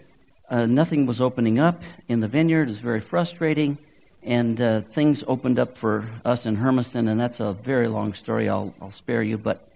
uh, 0.50 0.68
nothing 0.68 1.08
was 1.08 1.20
opening 1.20 1.58
up 1.58 1.82
in 2.08 2.20
the 2.20 2.27
vineyard. 2.27 2.63
It 2.63 2.74
was 2.74 2.79
very 2.79 3.00
frustrating. 3.00 3.79
And 4.22 4.62
uh, 4.62 4.82
things 4.82 5.24
opened 5.25 5.58
up 5.58 5.77
for 5.77 6.08
us 6.25 6.46
in 6.46 6.58
Hermiston, 6.58 7.08
and 7.08 7.20
that's 7.20 7.39
a 7.39 7.53
very 7.53 7.88
long 7.88 8.13
story. 8.13 8.50
I'll, 8.50 8.75
I'll 8.79 8.91
spare 8.91 9.24
you. 9.24 9.39
But 9.39 9.68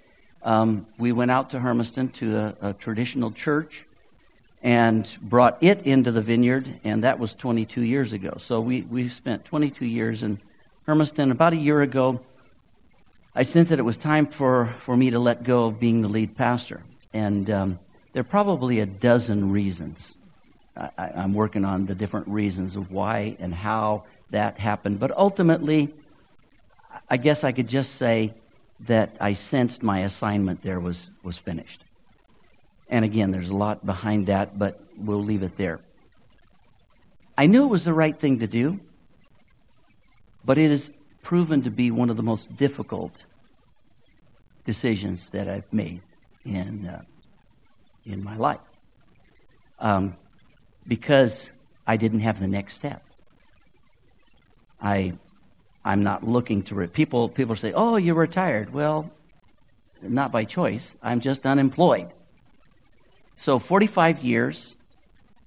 um, 0.44 0.86
we 0.98 1.12
went 1.12 1.32
out 1.32 1.52
to 1.52 1.60
Hermiston 1.60 2.10
to 2.14 2.38
a, 2.38 2.56
a, 2.70 2.74
traditional 2.74 3.32
church 3.32 3.86
and 4.62 5.18
brought 5.22 5.62
it 5.62 5.84
into 5.84 6.12
the 6.12 6.22
vineyard, 6.22 6.80
and 6.84 7.04
that 7.04 7.20
was 7.20 7.34
22 7.34 7.82
years 7.82 8.14
ago. 8.14 8.36
So 8.38 8.60
we, 8.60 8.82
we 8.82 9.10
spent 9.10 9.46
22 9.46 9.86
years 9.86 10.24
in 10.24 10.40
Hermiston. 10.86 11.32
About 11.32 11.54
a 11.54 11.58
year 11.58 11.82
ago, 11.82 12.22
I 13.36 13.44
sensed 13.44 13.70
that 13.70 13.80
it 13.80 13.84
was 13.84 13.98
time 13.98 14.28
for, 14.28 14.74
for 14.86 14.96
me 14.96 15.12
to 15.12 15.20
let 15.20 15.44
go 15.44 15.66
of 15.66 15.80
being 15.80 16.02
the 16.02 16.10
lead 16.10 16.36
pastor. 16.36 16.84
And 17.14 17.50
um, 17.50 17.80
there 18.12 18.22
are 18.22 18.26
probably 18.26 18.80
a 18.80 18.86
dozen 18.86 19.52
reasons. 19.52 20.16
I, 20.76 20.90
I'm 20.98 21.34
working 21.34 21.66
on 21.66 21.86
the 21.86 21.96
different 21.96 22.28
reasons 22.28 22.76
of 22.76 22.92
why 22.92 23.38
and 23.40 23.54
how 23.54 24.06
that 24.32 24.60
happened. 24.60 25.00
But 25.00 25.16
ultimately, 25.16 25.94
I 27.10 27.18
guess 27.18 27.44
I 27.44 27.52
could 27.52 27.68
just 27.68 27.96
say 27.96 28.34
that 28.82 29.16
I 29.20 29.34
sensed 29.34 29.84
my 29.84 30.00
assignment 30.00 30.62
there 30.62 30.80
was, 30.80 31.10
was 31.24 31.38
finished. 31.38 31.84
And 32.90 33.06
again, 33.06 33.32
there's 33.32 33.50
a 33.50 33.56
lot 33.56 33.86
behind 33.86 34.28
that, 34.28 34.58
but 34.58 34.82
we'll 34.98 35.24
leave 35.24 35.44
it 35.44 35.58
there. 35.58 35.80
I 37.38 37.48
knew 37.48 37.64
it 37.64 37.68
was 37.70 37.86
the 37.86 37.94
right 37.94 38.20
thing 38.20 38.40
to 38.40 38.48
do, 38.48 38.80
but 40.46 40.58
it 40.58 40.70
has 40.70 40.92
proven 41.24 41.64
to 41.64 41.72
be 41.72 41.90
one 41.90 42.10
of 42.10 42.18
the 42.18 42.24
most 42.24 42.56
difficult 42.58 43.24
decisions 44.66 45.30
that 45.30 45.50
I've 45.50 45.72
made 45.72 46.02
in, 46.46 46.86
uh, 46.86 47.02
in 48.06 48.24
my 48.24 48.36
life. 48.36 48.60
Um, 49.80 50.16
because 50.88 51.52
I 51.88 51.98
didn't 51.98 52.20
have 52.20 52.40
the 52.40 52.48
next 52.48 52.76
step. 52.76 53.04
I 54.82 55.14
I'm 55.86 56.04
not 56.04 56.26
looking 56.26 56.64
to 56.64 56.76
re- 56.76 56.88
people. 56.88 57.30
People 57.30 57.56
say, 57.56 57.74
"Oh, 57.74 57.98
you're 57.98 58.16
retired." 58.16 58.74
Well, 58.74 59.12
not 60.02 60.32
by 60.32 60.46
choice. 60.46 60.96
I'm 61.02 61.20
just 61.20 61.46
unemployed. 61.46 62.12
So 63.36 63.60
45 63.60 64.24
years 64.24 64.76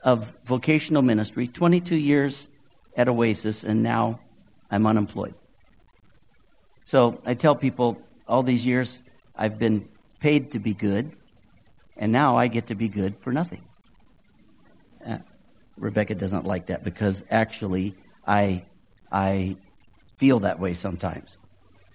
of 0.03 0.37
vocational 0.45 1.03
ministry, 1.03 1.47
22 1.47 1.97
years 1.97 2.49
at 2.97 3.09
Oasis, 3.09 3.65
and 3.65 3.83
now 3.83 4.21
I'm 4.71 4.87
unemployed. 4.87 5.35
So 6.85 7.21
I 7.25 7.35
tell 7.35 7.55
people 7.55 7.99
all 8.29 8.43
these 8.43 8.65
years 8.65 9.03
I've 9.35 9.59
been 9.59 9.89
paid 10.21 10.53
to 10.53 10.59
be 10.59 10.75
good, 10.75 11.13
and 11.97 12.13
now 12.13 12.37
I 12.37 12.47
get 12.49 12.69
to 12.69 12.75
be 12.75 12.89
good 12.89 13.17
for 13.21 13.33
nothing. 13.33 13.63
Uh, 15.07 15.19
Rebecca 15.77 16.15
doesn't 16.15 16.45
like 16.47 16.67
that 16.67 16.85
because 16.85 17.23
actually 17.31 17.95
I 18.27 18.65
I 19.13 19.57
feel 20.17 20.41
that 20.41 20.59
way 20.59 20.75
sometimes. 20.75 21.39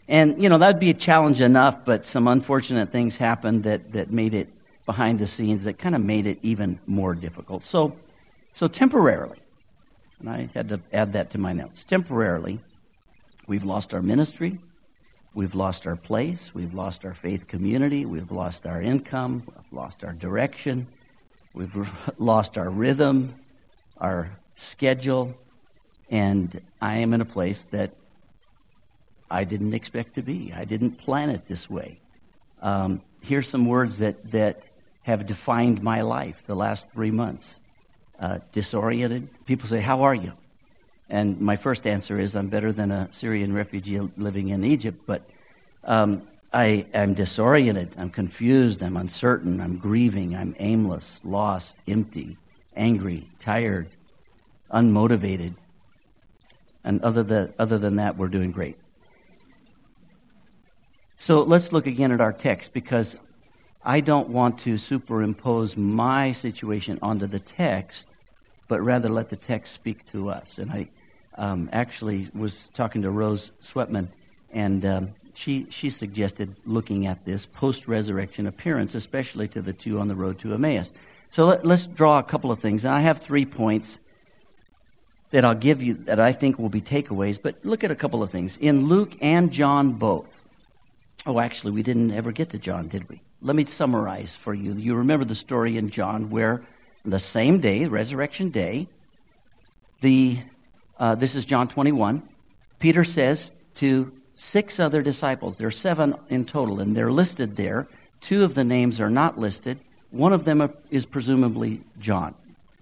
And, 0.07 0.41
you 0.41 0.49
know, 0.49 0.57
that'd 0.57 0.79
be 0.79 0.89
a 0.89 0.95
challenge 0.95 1.41
enough, 1.41 1.85
but 1.85 2.05
some 2.05 2.27
unfortunate 2.27 2.91
things 2.91 3.15
happened 3.15 3.63
that, 3.63 3.93
that 3.93 4.11
made 4.11 4.33
it 4.33 4.49
behind 4.85 5.19
the 5.19 5.27
scenes 5.27 5.63
that 5.63 5.79
kind 5.79 5.95
of 5.95 6.01
made 6.03 6.27
it 6.27 6.39
even 6.41 6.79
more 6.85 7.15
difficult. 7.15 7.63
So, 7.63 7.95
so 8.53 8.67
temporarily, 8.67 9.39
and 10.19 10.29
I 10.29 10.49
had 10.53 10.69
to 10.69 10.81
add 10.91 11.13
that 11.13 11.31
to 11.31 11.37
my 11.37 11.53
notes, 11.53 11.83
temporarily, 11.83 12.59
we've 13.47 13.63
lost 13.63 13.93
our 13.93 14.01
ministry, 14.01 14.59
we've 15.33 15.55
lost 15.55 15.87
our 15.87 15.95
place, 15.95 16.51
we've 16.53 16.73
lost 16.73 17.05
our 17.05 17.13
faith 17.13 17.47
community, 17.47 18.05
we've 18.05 18.31
lost 18.31 18.65
our 18.65 18.81
income, 18.81 19.43
we've 19.47 19.71
lost 19.71 20.03
our 20.03 20.13
direction, 20.13 20.87
we've 21.53 21.89
lost 22.17 22.57
our 22.57 22.69
rhythm, 22.69 23.33
our 23.97 24.29
schedule, 24.55 25.33
and 26.09 26.59
I 26.81 26.97
am 26.97 27.13
in 27.13 27.21
a 27.21 27.25
place 27.25 27.63
that 27.71 27.93
I 29.31 29.45
didn't 29.45 29.73
expect 29.73 30.15
to 30.15 30.21
be. 30.21 30.53
I 30.55 30.65
didn't 30.65 30.97
plan 30.97 31.29
it 31.29 31.47
this 31.47 31.69
way. 31.69 31.99
Um, 32.61 33.01
here's 33.21 33.47
some 33.47 33.65
words 33.65 33.97
that, 33.99 34.31
that 34.31 34.63
have 35.03 35.25
defined 35.25 35.81
my 35.81 36.01
life 36.01 36.43
the 36.45 36.55
last 36.55 36.91
three 36.91 37.11
months 37.11 37.59
uh, 38.19 38.39
disoriented. 38.51 39.29
People 39.45 39.67
say, 39.67 39.79
How 39.79 40.03
are 40.03 40.13
you? 40.13 40.33
And 41.09 41.39
my 41.41 41.55
first 41.55 41.87
answer 41.87 42.19
is, 42.19 42.35
I'm 42.35 42.49
better 42.49 42.71
than 42.71 42.91
a 42.91 43.09
Syrian 43.11 43.53
refugee 43.53 43.99
living 44.17 44.49
in 44.49 44.63
Egypt, 44.63 45.01
but 45.05 45.29
um, 45.83 46.27
I 46.53 46.85
am 46.93 47.13
disoriented. 47.13 47.95
I'm 47.97 48.09
confused. 48.09 48.83
I'm 48.83 48.97
uncertain. 48.97 49.59
I'm 49.61 49.77
grieving. 49.77 50.35
I'm 50.35 50.55
aimless, 50.59 51.21
lost, 51.23 51.77
empty, 51.87 52.37
angry, 52.75 53.29
tired, 53.39 53.89
unmotivated. 54.71 55.55
And 56.83 57.01
other 57.03 57.23
than, 57.23 57.53
other 57.57 57.77
than 57.77 57.95
that, 57.97 58.17
we're 58.17 58.27
doing 58.27 58.51
great. 58.51 58.77
So 61.21 61.43
let's 61.43 61.71
look 61.71 61.85
again 61.85 62.11
at 62.11 62.19
our 62.19 62.33
text 62.33 62.73
because 62.73 63.15
I 63.85 63.99
don't 63.99 64.29
want 64.29 64.57
to 64.61 64.75
superimpose 64.75 65.77
my 65.77 66.31
situation 66.31 66.97
onto 67.03 67.27
the 67.27 67.39
text, 67.39 68.07
but 68.67 68.81
rather 68.81 69.07
let 69.07 69.29
the 69.29 69.35
text 69.35 69.71
speak 69.71 70.03
to 70.13 70.31
us. 70.31 70.57
And 70.57 70.71
I 70.71 70.89
um, 71.35 71.69
actually 71.73 72.31
was 72.33 72.71
talking 72.73 73.03
to 73.03 73.11
Rose 73.11 73.51
Sweatman, 73.63 74.07
and 74.51 74.83
um, 74.83 75.09
she, 75.35 75.67
she 75.69 75.91
suggested 75.91 76.55
looking 76.65 77.05
at 77.05 77.23
this 77.23 77.45
post 77.45 77.87
resurrection 77.87 78.47
appearance, 78.47 78.95
especially 78.95 79.47
to 79.49 79.61
the 79.61 79.73
two 79.73 79.99
on 79.99 80.07
the 80.07 80.15
road 80.15 80.39
to 80.39 80.55
Emmaus. 80.55 80.91
So 81.29 81.45
let, 81.45 81.63
us 81.63 81.85
draw 81.85 82.17
a 82.17 82.23
couple 82.23 82.49
of 82.49 82.61
things. 82.61 82.83
And 82.83 82.95
I 82.95 83.01
have 83.01 83.19
three 83.19 83.45
points 83.45 83.99
that 85.29 85.45
I'll 85.45 85.53
give 85.53 85.83
you 85.83 85.93
that 86.05 86.19
I 86.19 86.31
think 86.31 86.57
will 86.57 86.69
be 86.69 86.81
takeaways, 86.81 87.39
but 87.39 87.63
look 87.63 87.83
at 87.83 87.91
a 87.91 87.95
couple 87.95 88.23
of 88.23 88.31
things. 88.31 88.57
In 88.57 88.87
Luke 88.87 89.15
and 89.21 89.51
John 89.51 89.91
both. 89.91 90.40
Oh, 91.25 91.39
actually, 91.39 91.71
we 91.71 91.83
didn't 91.83 92.11
ever 92.11 92.31
get 92.31 92.49
to 92.49 92.57
John, 92.57 92.87
did 92.87 93.07
we? 93.07 93.21
Let 93.41 93.55
me 93.55 93.65
summarize 93.65 94.35
for 94.35 94.53
you. 94.53 94.73
You 94.73 94.95
remember 94.95 95.25
the 95.25 95.35
story 95.35 95.77
in 95.77 95.89
John 95.89 96.29
where 96.29 96.63
the 97.05 97.19
same 97.19 97.59
day, 97.59 97.85
resurrection 97.85 98.49
day, 98.49 98.87
the 100.01 100.39
uh, 100.99 101.15
this 101.15 101.35
is 101.35 101.45
John 101.45 101.67
21. 101.67 102.21
Peter 102.79 103.03
says 103.03 103.51
to 103.75 104.11
six 104.35 104.79
other 104.79 105.01
disciples, 105.01 105.55
there 105.55 105.67
are 105.67 105.71
seven 105.71 106.15
in 106.29 106.45
total, 106.45 106.79
and 106.79 106.95
they're 106.95 107.11
listed 107.11 107.55
there. 107.55 107.87
Two 108.21 108.43
of 108.43 108.53
the 108.53 108.63
names 108.63 108.99
are 109.01 109.09
not 109.09 109.39
listed. 109.39 109.79
One 110.11 110.33
of 110.33 110.45
them 110.45 110.71
is 110.91 111.05
presumably 111.05 111.81
John. 111.99 112.35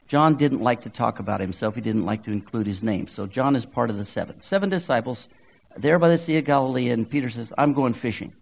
John 0.08 0.36
didn't 0.36 0.62
like 0.62 0.82
to 0.84 0.90
talk 0.90 1.20
about 1.20 1.40
himself. 1.40 1.76
He 1.76 1.82
didn't 1.82 2.06
like 2.06 2.24
to 2.24 2.32
include 2.32 2.68
his 2.68 2.84
name. 2.84 3.08
So 3.08 3.28
John 3.28 3.56
is 3.56 3.66
part 3.66 3.90
of 3.90 3.98
the 3.98 4.06
seven. 4.06 4.42
Seven 4.42 4.70
disciples 4.70 5.30
there 5.82 5.98
by 5.98 6.10
the 6.10 6.18
Sea 6.18 6.38
of 6.38 6.46
Galilee, 6.46 6.90
and 6.90 7.10
Peter 7.10 7.30
says, 7.30 7.54
I'm 7.58 7.74
going 7.74 7.94
fishing. 7.94 8.34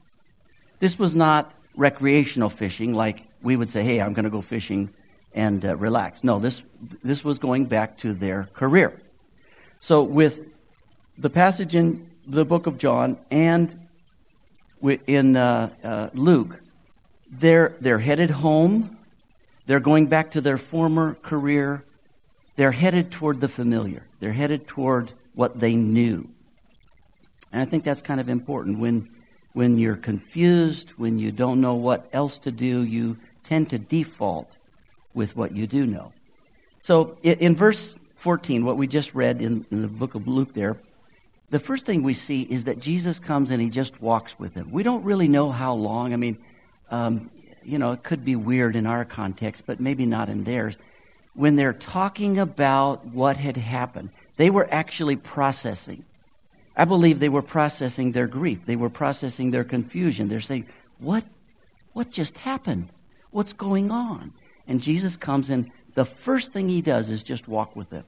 This 0.79 0.97
was 0.97 1.15
not 1.15 1.53
recreational 1.75 2.49
fishing 2.49 2.93
like 2.93 3.23
we 3.41 3.55
would 3.55 3.71
say, 3.71 3.83
hey, 3.83 4.01
I'm 4.01 4.13
going 4.13 4.25
to 4.25 4.31
go 4.31 4.41
fishing 4.41 4.93
and 5.33 5.63
uh, 5.63 5.75
relax. 5.75 6.23
No, 6.23 6.39
this, 6.39 6.63
this 7.03 7.23
was 7.23 7.39
going 7.39 7.65
back 7.65 7.97
to 7.99 8.13
their 8.13 8.49
career. 8.53 8.99
So, 9.79 10.01
with 10.01 10.47
the 11.17 11.29
passage 11.29 11.75
in 11.75 12.09
the 12.25 12.43
book 12.43 12.65
of 12.65 12.77
John 12.77 13.17
and 13.29 13.87
in 14.81 15.37
uh, 15.37 15.71
uh, 15.83 16.09
Luke, 16.13 16.59
they're, 17.29 17.75
they're 17.79 17.99
headed 17.99 18.31
home. 18.31 18.97
They're 19.67 19.79
going 19.79 20.07
back 20.07 20.31
to 20.31 20.41
their 20.41 20.57
former 20.57 21.13
career. 21.15 21.83
They're 22.55 22.71
headed 22.71 23.11
toward 23.11 23.39
the 23.39 23.47
familiar. 23.47 24.07
They're 24.19 24.33
headed 24.33 24.67
toward 24.67 25.11
what 25.35 25.59
they 25.59 25.75
knew. 25.75 26.29
And 27.51 27.61
I 27.61 27.65
think 27.65 27.83
that's 27.83 28.01
kind 28.01 28.19
of 28.19 28.29
important. 28.29 28.79
When, 28.79 29.09
when 29.53 29.77
you're 29.77 29.95
confused, 29.95 30.89
when 30.97 31.19
you 31.19 31.31
don't 31.31 31.61
know 31.61 31.75
what 31.75 32.09
else 32.13 32.39
to 32.39 32.51
do, 32.51 32.83
you 32.83 33.17
tend 33.43 33.69
to 33.69 33.79
default 33.79 34.51
with 35.13 35.35
what 35.35 35.55
you 35.55 35.67
do 35.67 35.85
know. 35.85 36.13
So 36.81 37.17
in, 37.23 37.39
in 37.39 37.55
verse 37.55 37.97
14, 38.17 38.65
what 38.65 38.77
we 38.77 38.87
just 38.87 39.13
read 39.13 39.41
in, 39.41 39.65
in 39.71 39.81
the 39.81 39.87
book 39.87 40.15
of 40.15 40.27
Luke 40.27 40.53
there, 40.53 40.77
the 41.49 41.59
first 41.59 41.85
thing 41.85 42.03
we 42.03 42.13
see 42.13 42.41
is 42.41 42.65
that 42.65 42.79
Jesus 42.79 43.19
comes 43.19 43.51
and 43.51 43.61
he 43.61 43.69
just 43.69 44.01
walks 44.01 44.37
with 44.37 44.53
them. 44.53 44.69
We 44.71 44.83
don't 44.83 45.03
really 45.03 45.29
know 45.29 45.51
how 45.51 45.73
long. 45.73 46.13
I 46.13 46.17
mean, 46.17 46.37
um, 46.91 47.31
you 47.63 47.77
know, 47.77 47.91
it 47.91 48.03
could 48.03 48.25
be 48.25 48.35
weird 48.35 48.75
in 48.75 48.85
our 48.85 49.05
context, 49.05 49.63
but 49.65 49.79
maybe 49.79 50.05
not 50.05 50.29
in 50.29 50.43
theirs. 50.43 50.75
When 51.33 51.55
they're 51.55 51.73
talking 51.73 52.39
about 52.39 53.05
what 53.05 53.37
had 53.37 53.57
happened, 53.57 54.09
they 54.35 54.49
were 54.49 54.67
actually 54.71 55.15
processing. 55.15 56.03
I 56.77 56.85
believe 56.85 57.19
they 57.19 57.27
were 57.27 57.41
processing 57.41 58.11
their 58.11 58.27
grief. 58.27 58.65
They 58.65 58.75
were 58.75 58.89
processing 58.89 59.49
their 59.49 59.63
confusion. 59.63 60.29
They're 60.29 60.39
saying, 60.39 60.67
What, 60.99 61.25
what 61.93 62.11
just 62.11 62.37
happened? 62.37 62.89
What's 63.31 63.53
going 63.53 63.89
on? 63.89 64.31
And 64.67 64.81
Jesus 64.81 65.17
comes 65.17 65.49
and 65.49 65.71
the 65.95 66.05
first 66.05 66.53
thing 66.53 66.69
he 66.69 66.83
does 66.83 67.09
is 67.09 67.23
just 67.23 67.47
walk 67.47 67.75
with 67.75 67.89
them. 67.89 68.03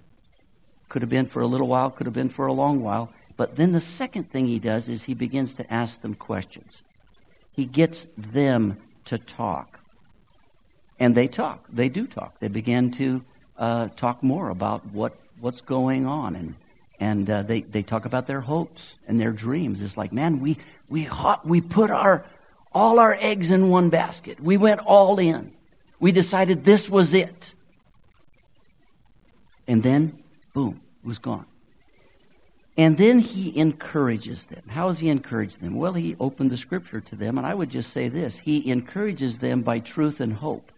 Could 0.90 1.02
have 1.02 1.10
been 1.10 1.26
for 1.26 1.42
a 1.42 1.48
little 1.48 1.68
while, 1.68 1.90
could 1.90 2.06
have 2.06 2.14
been 2.14 2.30
for 2.30 2.46
a 2.46 2.54
long 2.54 2.84
while. 2.84 3.12
But 3.36 3.56
then 3.56 3.72
the 3.72 3.82
second 3.82 4.30
thing 4.32 4.46
he 4.46 4.60
does 4.60 4.90
is 4.90 5.04
he 5.04 5.16
begins 5.16 5.56
to 5.56 5.74
ask 5.74 6.02
them 6.02 6.14
questions. 6.14 6.84
He 7.52 7.66
gets 7.66 8.08
them 8.16 8.78
to 9.06 9.18
talk. 9.18 9.80
And 11.00 11.16
they 11.16 11.28
talk. 11.28 11.66
They 11.72 11.90
do 11.90 12.06
talk. 12.06 12.40
They 12.40 12.48
begin 12.48 12.92
to 12.92 13.24
uh, 13.58 13.88
talk 13.96 14.22
more 14.22 14.50
about 14.50 14.86
what, 14.88 15.18
what's 15.40 15.62
going 15.62 16.06
on. 16.06 16.36
And, 16.36 16.56
and 17.00 17.30
uh, 17.30 17.44
they, 17.44 17.62
they 17.62 17.82
talk 17.82 18.06
about 18.06 18.28
their 18.28 18.42
hopes 18.42 18.94
and 19.08 19.20
their 19.20 19.32
dreams. 19.32 19.82
It's 19.82 19.98
like, 19.98 20.12
man, 20.12 20.40
we, 20.40 20.58
we, 20.90 21.10
we 21.44 21.62
put 21.62 21.90
our, 21.90 22.26
all 22.74 23.00
our 23.00 23.18
eggs 23.20 23.52
in 23.52 23.70
one 23.70 23.90
basket. 23.90 24.40
We 24.40 24.58
went 24.58 24.82
all 24.82 25.18
in. 25.18 25.54
We 26.00 26.12
decided 26.12 26.66
this 26.66 26.90
was 26.90 27.14
it. 27.14 27.54
And 29.68 29.82
then, 29.84 30.24
boom, 30.54 30.82
it 31.04 31.08
was 31.08 31.20
gone. 31.20 31.46
And 32.76 32.98
then 32.98 33.20
he 33.20 33.58
encourages 33.58 34.46
them. 34.46 34.64
How 34.68 34.88
does 34.88 35.00
he 35.00 35.10
encourage 35.10 35.58
them? 35.58 35.76
Well, 35.76 35.94
he 35.94 36.16
opened 36.20 36.50
the 36.50 36.58
scripture 36.58 37.02
to 37.02 37.16
them, 37.16 37.38
and 37.38 37.46
I 37.46 37.54
would 37.54 37.70
just 37.70 37.92
say 37.92 38.08
this 38.08 38.40
He 38.40 38.72
encourages 38.72 39.40
them 39.40 39.62
by 39.62 39.80
truth 39.80 40.22
and 40.22 40.32
hope. 40.32 40.72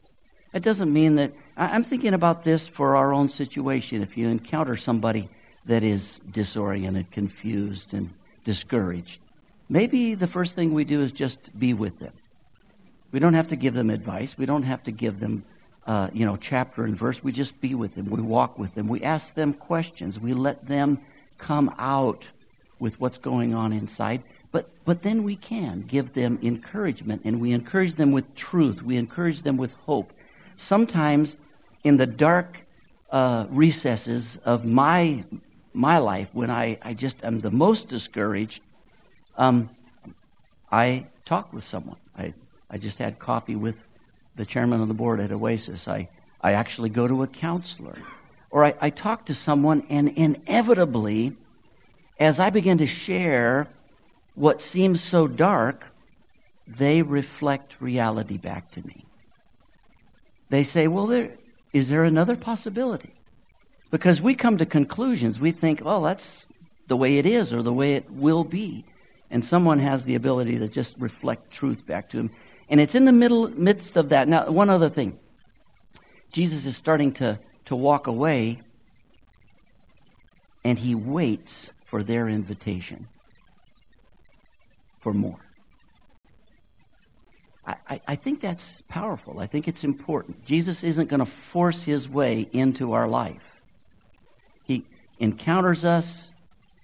That 0.52 0.64
doesn't 0.64 0.92
mean 0.92 1.16
that. 1.16 1.32
I'm 1.56 1.84
thinking 1.84 2.16
about 2.16 2.44
this 2.44 2.68
for 2.68 2.96
our 2.96 3.14
own 3.14 3.30
situation. 3.30 4.02
If 4.02 4.18
you 4.18 4.28
encounter 4.28 4.76
somebody 4.76 5.30
that 5.66 5.84
is 5.84 6.20
disoriented, 6.32 7.12
confused, 7.12 7.94
and 7.94 8.10
discouraged, 8.44 9.22
maybe 9.70 10.16
the 10.16 10.28
first 10.28 10.56
thing 10.56 10.74
we 10.74 10.84
do 10.84 11.02
is 11.02 11.12
just 11.12 11.58
be 11.60 11.74
with 11.74 12.00
them. 12.00 12.14
We 13.12 13.20
don't 13.20 13.34
have 13.34 13.50
to 13.50 13.56
give 13.56 13.74
them 13.74 13.90
advice. 13.90 14.38
We 14.38 14.46
don't 14.46 14.64
have 14.64 14.84
to 14.84 14.92
give 14.92 15.20
them, 15.20 15.44
uh, 15.86 16.10
you 16.14 16.26
know, 16.26 16.38
chapter 16.38 16.84
and 16.84 16.98
verse. 16.98 17.24
We 17.24 17.32
just 17.32 17.60
be 17.60 17.76
with 17.76 17.96
them. 17.96 18.06
We 18.06 18.22
walk 18.22 18.58
with 18.58 18.74
them. 18.74 18.88
We 18.88 19.04
ask 19.04 19.36
them 19.36 19.54
questions. 19.54 20.20
We 20.20 20.34
let 20.34 20.68
them 20.68 21.00
come 21.38 21.74
out 21.78 22.26
with 22.80 23.00
what's 23.00 23.18
going 23.18 23.54
on 23.54 23.74
inside. 23.74 24.24
But, 24.52 24.70
but 24.86 25.04
then 25.04 25.24
we 25.24 25.36
can 25.36 25.82
give 25.82 26.14
them 26.14 26.40
encouragement, 26.42 27.22
and 27.24 27.40
we 27.40 27.52
encourage 27.52 27.96
them 27.96 28.12
with 28.12 28.34
truth. 28.36 28.82
We 28.82 28.98
encourage 28.98 29.44
them 29.44 29.58
with 29.58 29.72
hope. 29.72 30.12
Sometimes 30.56 31.38
in 31.84 31.98
the 31.98 32.06
dark 32.06 32.58
uh, 33.12 33.46
recesses 33.50 34.38
of 34.46 34.66
my, 34.66 35.24
my 35.74 35.98
life, 35.98 36.30
when 36.34 36.50
I, 36.50 36.78
I 36.82 36.94
just 36.94 37.24
am 37.24 37.40
the 37.40 37.52
most 37.52 37.88
discouraged, 37.88 38.62
um, 39.38 39.70
I 40.72 41.08
talk 41.26 41.54
with 41.54 41.64
someone. 41.66 41.98
I, 42.18 42.34
I 42.70 42.78
just 42.78 42.98
had 42.98 43.20
coffee 43.20 43.56
with 43.56 43.76
the 44.36 44.46
chairman 44.46 44.82
of 44.82 44.88
the 44.88 44.94
board 44.94 45.20
at 45.20 45.32
Oasis. 45.32 45.88
I, 45.88 46.10
I 46.42 46.54
actually 46.54 46.90
go 46.90 47.08
to 47.08 47.24
a 47.24 47.28
counselor 47.28 47.98
or 48.52 48.66
I, 48.66 48.74
I 48.82 48.90
talk 48.90 49.26
to 49.28 49.34
someone, 49.34 49.84
and 49.90 50.10
inevitably, 50.10 51.36
as 52.20 52.40
I 52.40 52.50
begin 52.50 52.78
to 52.80 52.86
share 52.88 53.68
what 54.36 54.62
seems 54.62 55.02
so 55.02 55.28
dark, 55.28 55.86
they 56.68 57.02
reflect 57.02 57.80
reality 57.80 58.38
back 58.38 58.72
to 58.72 58.86
me. 58.86 59.06
They 60.50 60.64
say, 60.64 60.88
Well, 60.88 61.08
there, 61.08 61.32
is 61.74 61.88
there 61.90 62.04
another 62.04 62.36
possibility? 62.36 63.14
Because 63.92 64.22
we 64.22 64.34
come 64.34 64.58
to 64.58 64.66
conclusions. 64.66 65.40
We 65.40 65.52
think, 65.52 65.82
Oh, 65.86 66.04
that's 66.04 66.48
the 66.88 66.98
way 66.98 67.18
it 67.18 67.26
is 67.26 67.54
or 67.54 67.62
the 67.62 67.74
way 67.74 67.96
it 67.96 68.10
will 68.10 68.44
be. 68.44 68.86
And 69.30 69.46
someone 69.46 69.80
has 69.80 70.06
the 70.06 70.16
ability 70.16 70.58
to 70.60 70.68
just 70.68 70.96
reflect 70.98 71.52
truth 71.52 71.86
back 71.86 72.10
to 72.10 72.18
him. 72.18 72.32
And 72.70 72.82
it's 72.82 72.96
in 72.96 73.06
the 73.06 73.12
middle, 73.12 73.50
midst 73.50 73.98
of 73.98 74.10
that. 74.10 74.28
Now, 74.28 74.50
one 74.50 74.70
other 74.70 74.90
thing. 74.90 75.20
Jesus 76.32 76.66
is 76.66 76.78
starting 76.78 77.12
to 77.14 77.40
to 77.66 77.76
walk 77.76 78.08
away, 78.08 78.62
and 80.64 80.78
he 80.78 80.96
waits 80.96 81.72
for 81.86 82.04
their 82.04 82.28
invitation 82.28 83.08
for 85.00 85.14
more. 85.14 85.40
I, 87.66 88.02
I, 88.08 88.16
think 88.16 88.42
that's 88.42 88.82
powerful. 88.90 89.40
I 89.40 89.48
think 89.48 89.68
it's 89.68 89.84
important. 89.84 90.44
Jesus 90.46 90.84
isn't 90.84 91.10
going 91.10 91.20
to 91.20 91.26
force 91.26 91.84
his 91.84 92.10
way 92.10 92.50
into 92.52 92.94
our 92.94 93.08
life. 93.08 93.51
Encounters 95.22 95.86
us, 95.86 96.32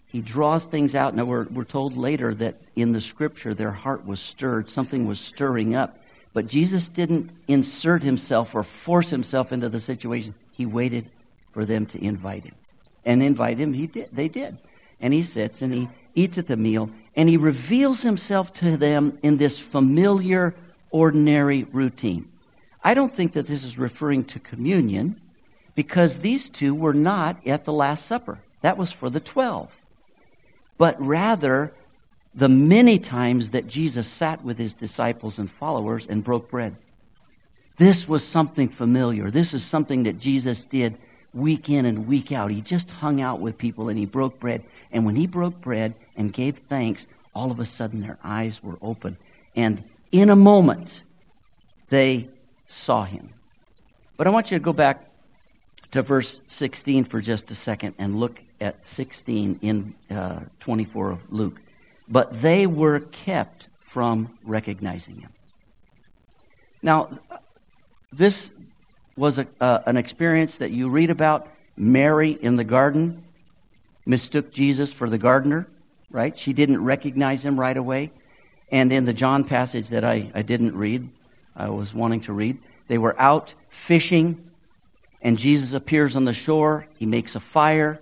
he 0.05 0.21
draws 0.21 0.65
things 0.65 0.93
out. 0.93 1.15
Now, 1.15 1.25
we're, 1.25 1.45
we're 1.45 1.63
told 1.63 1.97
later 1.97 2.35
that 2.35 2.61
in 2.75 2.91
the 2.91 3.01
scripture 3.01 3.55
their 3.55 3.71
heart 3.71 4.05
was 4.05 4.19
stirred, 4.19 4.69
something 4.69 5.07
was 5.07 5.19
stirring 5.19 5.75
up. 5.75 5.99
But 6.33 6.45
Jesus 6.45 6.87
didn't 6.87 7.31
insert 7.47 8.03
himself 8.03 8.53
or 8.53 8.61
force 8.63 9.09
himself 9.09 9.51
into 9.51 9.69
the 9.69 9.79
situation. 9.79 10.35
He 10.51 10.67
waited 10.67 11.09
for 11.51 11.65
them 11.65 11.87
to 11.87 12.03
invite 12.03 12.43
him. 12.43 12.53
And 13.03 13.23
invite 13.23 13.57
him, 13.57 13.73
he 13.73 13.87
did. 13.87 14.09
They 14.13 14.27
did. 14.27 14.59
And 15.01 15.15
he 15.15 15.23
sits 15.23 15.63
and 15.63 15.73
he 15.73 15.89
eats 16.13 16.37
at 16.37 16.45
the 16.45 16.57
meal 16.57 16.91
and 17.15 17.27
he 17.27 17.37
reveals 17.37 18.03
himself 18.03 18.53
to 18.55 18.77
them 18.77 19.17
in 19.23 19.37
this 19.37 19.57
familiar, 19.57 20.53
ordinary 20.91 21.63
routine. 21.63 22.29
I 22.83 22.93
don't 22.93 23.15
think 23.15 23.33
that 23.33 23.47
this 23.47 23.63
is 23.63 23.79
referring 23.79 24.25
to 24.25 24.39
communion 24.39 25.19
because 25.77 26.17
these 26.17 26.49
two 26.49 26.73
were 26.73 26.95
not 26.95 27.37
at 27.45 27.63
the 27.63 27.71
Last 27.71 28.07
Supper. 28.07 28.39
That 28.61 28.79
was 28.79 28.91
for 28.91 29.11
the 29.11 29.19
twelve. 29.19 29.69
But 30.79 30.99
rather, 30.99 31.71
the 32.33 32.49
many 32.49 32.97
times 32.97 33.51
that 33.51 33.67
Jesus 33.67 34.07
sat 34.07 34.43
with 34.43 34.57
his 34.57 34.73
disciples 34.73 35.37
and 35.37 35.51
followers 35.51 36.07
and 36.07 36.23
broke 36.23 36.49
bread. 36.49 36.75
This 37.77 38.07
was 38.07 38.25
something 38.25 38.69
familiar. 38.69 39.29
This 39.29 39.53
is 39.53 39.63
something 39.63 40.01
that 40.03 40.17
Jesus 40.17 40.65
did 40.65 40.97
week 41.31 41.69
in 41.69 41.85
and 41.85 42.07
week 42.07 42.31
out. 42.31 42.49
He 42.49 42.61
just 42.61 42.89
hung 42.89 43.21
out 43.21 43.39
with 43.39 43.59
people 43.59 43.89
and 43.89 43.99
he 43.99 44.05
broke 44.07 44.39
bread. 44.39 44.63
And 44.91 45.05
when 45.05 45.15
he 45.15 45.27
broke 45.27 45.61
bread 45.61 45.93
and 46.15 46.33
gave 46.33 46.57
thanks, 46.57 47.05
all 47.35 47.51
of 47.51 47.59
a 47.59 47.67
sudden 47.67 48.01
their 48.01 48.17
eyes 48.23 48.63
were 48.63 48.79
open. 48.81 49.15
And 49.55 49.83
in 50.11 50.31
a 50.31 50.35
moment, 50.35 51.03
they 51.89 52.29
saw 52.65 53.03
him. 53.03 53.29
But 54.17 54.25
I 54.25 54.31
want 54.31 54.49
you 54.49 54.57
to 54.57 54.63
go 54.63 54.73
back 54.73 55.06
to 55.91 56.01
verse 56.01 56.41
16 56.47 57.05
for 57.05 57.21
just 57.21 57.49
a 57.51 57.55
second 57.55 57.95
and 57.97 58.19
look 58.19 58.41
at 58.59 58.85
16 58.85 59.59
in 59.61 59.95
uh, 60.09 60.41
24 60.59 61.11
of 61.11 61.31
Luke. 61.31 61.61
But 62.07 62.41
they 62.41 62.67
were 62.67 62.99
kept 62.99 63.67
from 63.79 64.37
recognizing 64.43 65.21
him. 65.21 65.31
Now, 66.81 67.19
this 68.11 68.51
was 69.15 69.39
a, 69.39 69.47
uh, 69.59 69.79
an 69.85 69.97
experience 69.97 70.57
that 70.59 70.71
you 70.71 70.89
read 70.89 71.09
about. 71.09 71.47
Mary 71.75 72.31
in 72.31 72.55
the 72.55 72.63
garden 72.63 73.23
mistook 74.05 74.51
Jesus 74.51 74.93
for 74.93 75.09
the 75.09 75.17
gardener, 75.17 75.67
right? 76.09 76.37
She 76.37 76.53
didn't 76.53 76.83
recognize 76.83 77.45
him 77.45 77.59
right 77.59 77.75
away. 77.75 78.11
And 78.71 78.91
in 78.91 79.05
the 79.05 79.13
John 79.13 79.43
passage 79.43 79.89
that 79.89 80.03
I, 80.03 80.31
I 80.33 80.41
didn't 80.41 80.75
read, 80.75 81.09
I 81.55 81.69
was 81.69 81.93
wanting 81.93 82.21
to 82.21 82.33
read, 82.33 82.57
they 82.87 82.97
were 82.97 83.19
out 83.19 83.53
fishing, 83.69 84.46
and 85.27 85.37
Jesus 85.37 85.73
appears 85.73 86.15
on 86.15 86.23
the 86.23 86.31
shore. 86.31 86.87
He 86.95 87.05
makes 87.05 87.35
a 87.35 87.41
fire, 87.41 87.99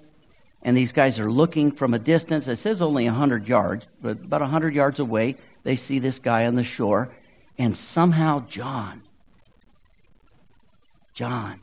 and 0.61 0.77
these 0.77 0.93
guys 0.93 1.19
are 1.19 1.31
looking 1.31 1.71
from 1.71 1.95
a 1.95 1.97
distance. 1.97 2.47
It 2.47 2.57
says 2.57 2.83
only 2.83 3.05
100 3.05 3.47
yards, 3.47 3.83
but 3.99 4.11
about 4.11 4.41
100 4.41 4.75
yards 4.75 4.99
away, 4.99 5.37
they 5.63 5.75
see 5.75 5.97
this 5.97 6.19
guy 6.19 6.45
on 6.45 6.53
the 6.53 6.63
shore, 6.63 7.09
and 7.57 7.75
somehow 7.75 8.45
John 8.47 9.01
John 11.15 11.61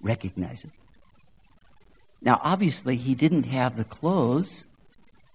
recognizes. 0.00 0.72
Now, 2.20 2.40
obviously, 2.42 2.96
he 2.96 3.14
didn't 3.14 3.44
have 3.44 3.76
the 3.76 3.84
clothes 3.84 4.64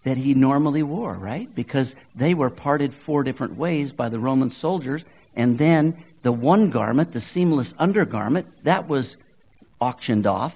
that 0.04 0.18
he 0.18 0.34
normally 0.34 0.84
wore, 0.84 1.14
right? 1.14 1.48
Because 1.56 1.96
they 2.14 2.34
were 2.34 2.50
parted 2.50 2.94
four 2.94 3.24
different 3.24 3.56
ways 3.56 3.94
by 3.94 4.10
the 4.10 4.20
Roman 4.20 4.50
soldiers. 4.50 5.06
And 5.34 5.58
then 5.58 6.04
the 6.24 6.32
one 6.32 6.70
garment, 6.70 7.14
the 7.14 7.20
seamless 7.20 7.74
undergarment, 7.78 8.48
that 8.64 8.88
was 8.88 9.18
auctioned 9.80 10.26
off. 10.26 10.56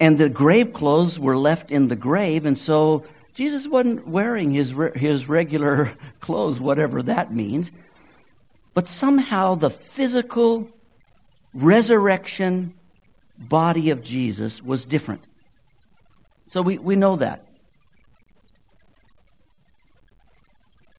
And 0.00 0.18
the 0.18 0.28
grave 0.28 0.72
clothes 0.72 1.18
were 1.18 1.36
left 1.36 1.70
in 1.70 1.88
the 1.88 1.96
grave. 1.96 2.46
And 2.46 2.56
so 2.56 3.04
Jesus 3.34 3.66
wasn't 3.66 4.06
wearing 4.06 4.52
his, 4.52 4.72
his 4.94 5.28
regular 5.28 5.92
clothes, 6.20 6.60
whatever 6.60 7.02
that 7.02 7.34
means. 7.34 7.72
But 8.74 8.88
somehow 8.88 9.56
the 9.56 9.70
physical 9.70 10.68
resurrection 11.52 12.74
body 13.38 13.90
of 13.90 14.02
Jesus 14.02 14.62
was 14.62 14.84
different. 14.84 15.22
So 16.50 16.62
we, 16.62 16.78
we 16.78 16.96
know 16.96 17.16
that. 17.16 17.46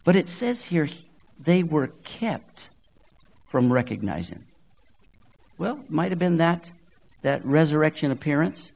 But 0.03 0.15
it 0.15 0.29
says 0.29 0.63
here 0.63 0.89
they 1.39 1.63
were 1.63 1.87
kept 1.87 2.69
from 3.47 3.71
recognizing. 3.71 4.43
Well, 5.57 5.79
might 5.89 6.11
have 6.11 6.19
been 6.19 6.37
that 6.37 6.69
that 7.21 7.43
resurrection 7.43 8.11
appearance, 8.11 8.71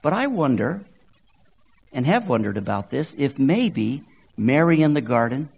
but 0.00 0.14
I 0.14 0.26
wonder 0.26 0.80
and 1.92 2.06
have 2.06 2.28
wondered 2.28 2.56
about 2.56 2.90
this 2.90 3.14
if 3.18 3.38
maybe 3.38 4.02
Mary 4.36 4.80
in 4.80 4.94
the 4.94 5.00
garden, 5.02 5.50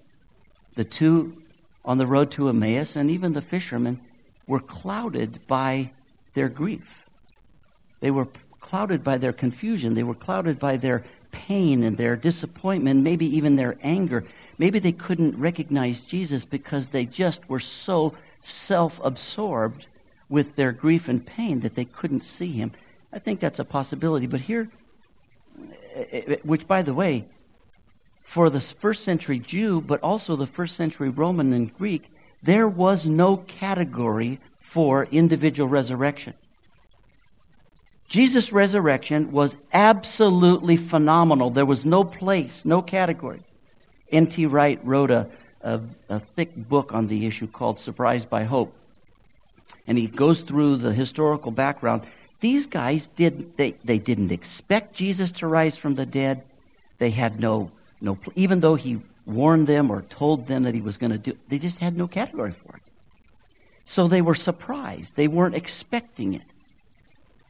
the 0.75 0.85
two 0.85 1.41
on 1.85 1.99
the 1.99 2.07
road 2.07 2.31
to 2.33 2.49
Emmaus, 2.49 2.97
and 2.97 3.11
even 3.11 3.33
the 3.33 3.43
fishermen 3.43 4.01
were 4.47 4.61
clouded 4.61 5.47
by 5.47 5.93
their 6.35 6.49
grief. 6.49 7.07
They 8.01 8.11
were 8.11 8.27
clouded 8.61 9.05
by 9.05 9.19
their 9.19 9.33
confusion. 9.33 9.95
They 9.95 10.03
were 10.03 10.15
clouded 10.15 10.59
by 10.59 10.77
their 10.77 11.05
pain 11.31 11.83
and 11.85 11.97
their 11.97 12.17
disappointment, 12.17 13.03
maybe 13.03 13.27
even 13.37 13.57
their 13.57 13.77
anger. 13.83 14.25
Maybe 14.59 14.79
they 14.79 14.93
couldn't 14.93 15.39
recognize 15.39 16.03
Jesus 16.03 16.45
because 16.45 16.89
they 16.89 17.05
just 17.05 17.49
were 17.49 17.61
so 17.61 18.15
self 18.43 19.01
absorbed 19.03 19.87
with 20.29 20.57
their 20.57 20.73
grief 20.73 21.09
and 21.09 21.25
pain 21.25 21.61
that 21.61 21.75
they 21.75 21.85
couldn't 21.85 22.25
see 22.25 22.53
him. 22.53 22.73
I 23.13 23.19
think 23.19 23.41
that's 23.41 23.59
a 23.59 23.65
possibility. 23.65 24.27
But 24.27 24.41
here, 24.41 24.69
which, 26.43 26.67
by 26.67 26.83
the 26.83 26.95
way, 26.95 27.27
for 28.25 28.51
the 28.51 28.61
first 28.61 29.05
century 29.05 29.39
Jew, 29.39 29.81
but 29.81 30.03
also 30.03 30.37
the 30.37 30.47
first 30.47 30.77
century 30.77 31.09
Roman 31.09 31.53
and 31.53 31.75
Greek, 31.75 32.11
there 32.43 32.69
was 32.69 33.07
no 33.07 33.37
category 33.37 34.41
for 34.61 35.05
individual 35.05 35.69
resurrection. 35.69 36.35
Jesus' 38.09 38.53
resurrection 38.53 39.33
was 39.33 39.57
absolutely 39.73 40.77
phenomenal. 40.77 41.51
There 41.51 41.67
was 41.67 41.85
no 41.85 42.05
place, 42.05 42.65
no 42.65 42.83
category. 42.83 43.43
N.T. 44.11 44.47
Wright 44.47 44.79
wrote 44.85 45.11
a, 45.11 45.29
a, 45.63 45.81
a, 46.09 46.19
thick 46.19 46.55
book 46.55 46.93
on 46.93 47.07
the 47.07 47.27
issue 47.27 47.47
called 47.47 47.79
Surprised 47.79 48.29
by 48.29 48.45
Hope. 48.45 48.75
And 49.87 49.99
he 49.99 50.07
goes 50.07 50.43
through 50.43 50.77
the 50.77 50.93
historical 50.93 51.51
background. 51.51 52.03
These 52.41 52.67
guys 52.67 53.09
did 53.09 53.57
they, 53.57 53.73
they 53.85 53.99
didn't 53.99 54.33
expect 54.33 54.95
Jesus 54.95 55.33
to 55.33 55.47
rise 55.47 55.77
from 55.77 55.95
the 55.95 56.07
dead. 56.07 56.43
They 56.99 57.11
had 57.11 57.41
no 57.41 57.71
no 58.01 58.19
even 58.35 58.61
though 58.61 58.75
he 58.75 59.01
warned 59.27 59.67
them 59.67 59.91
or 59.91 60.03
told 60.03 60.49
them 60.49 60.65
that 60.65 60.75
he 60.75 60.81
was 60.81 60.99
going 60.99 61.13
to 61.13 61.19
do 61.19 61.37
they 61.49 61.59
just 61.59 61.79
had 61.79 61.97
no 61.97 62.09
category 62.09 62.53
for 62.53 62.77
it. 62.77 62.83
So 63.85 64.09
they 64.09 64.23
were 64.23 64.35
surprised. 64.35 65.17
They 65.17 65.29
weren't 65.29 65.55
expecting 65.55 66.35
it. 66.35 66.43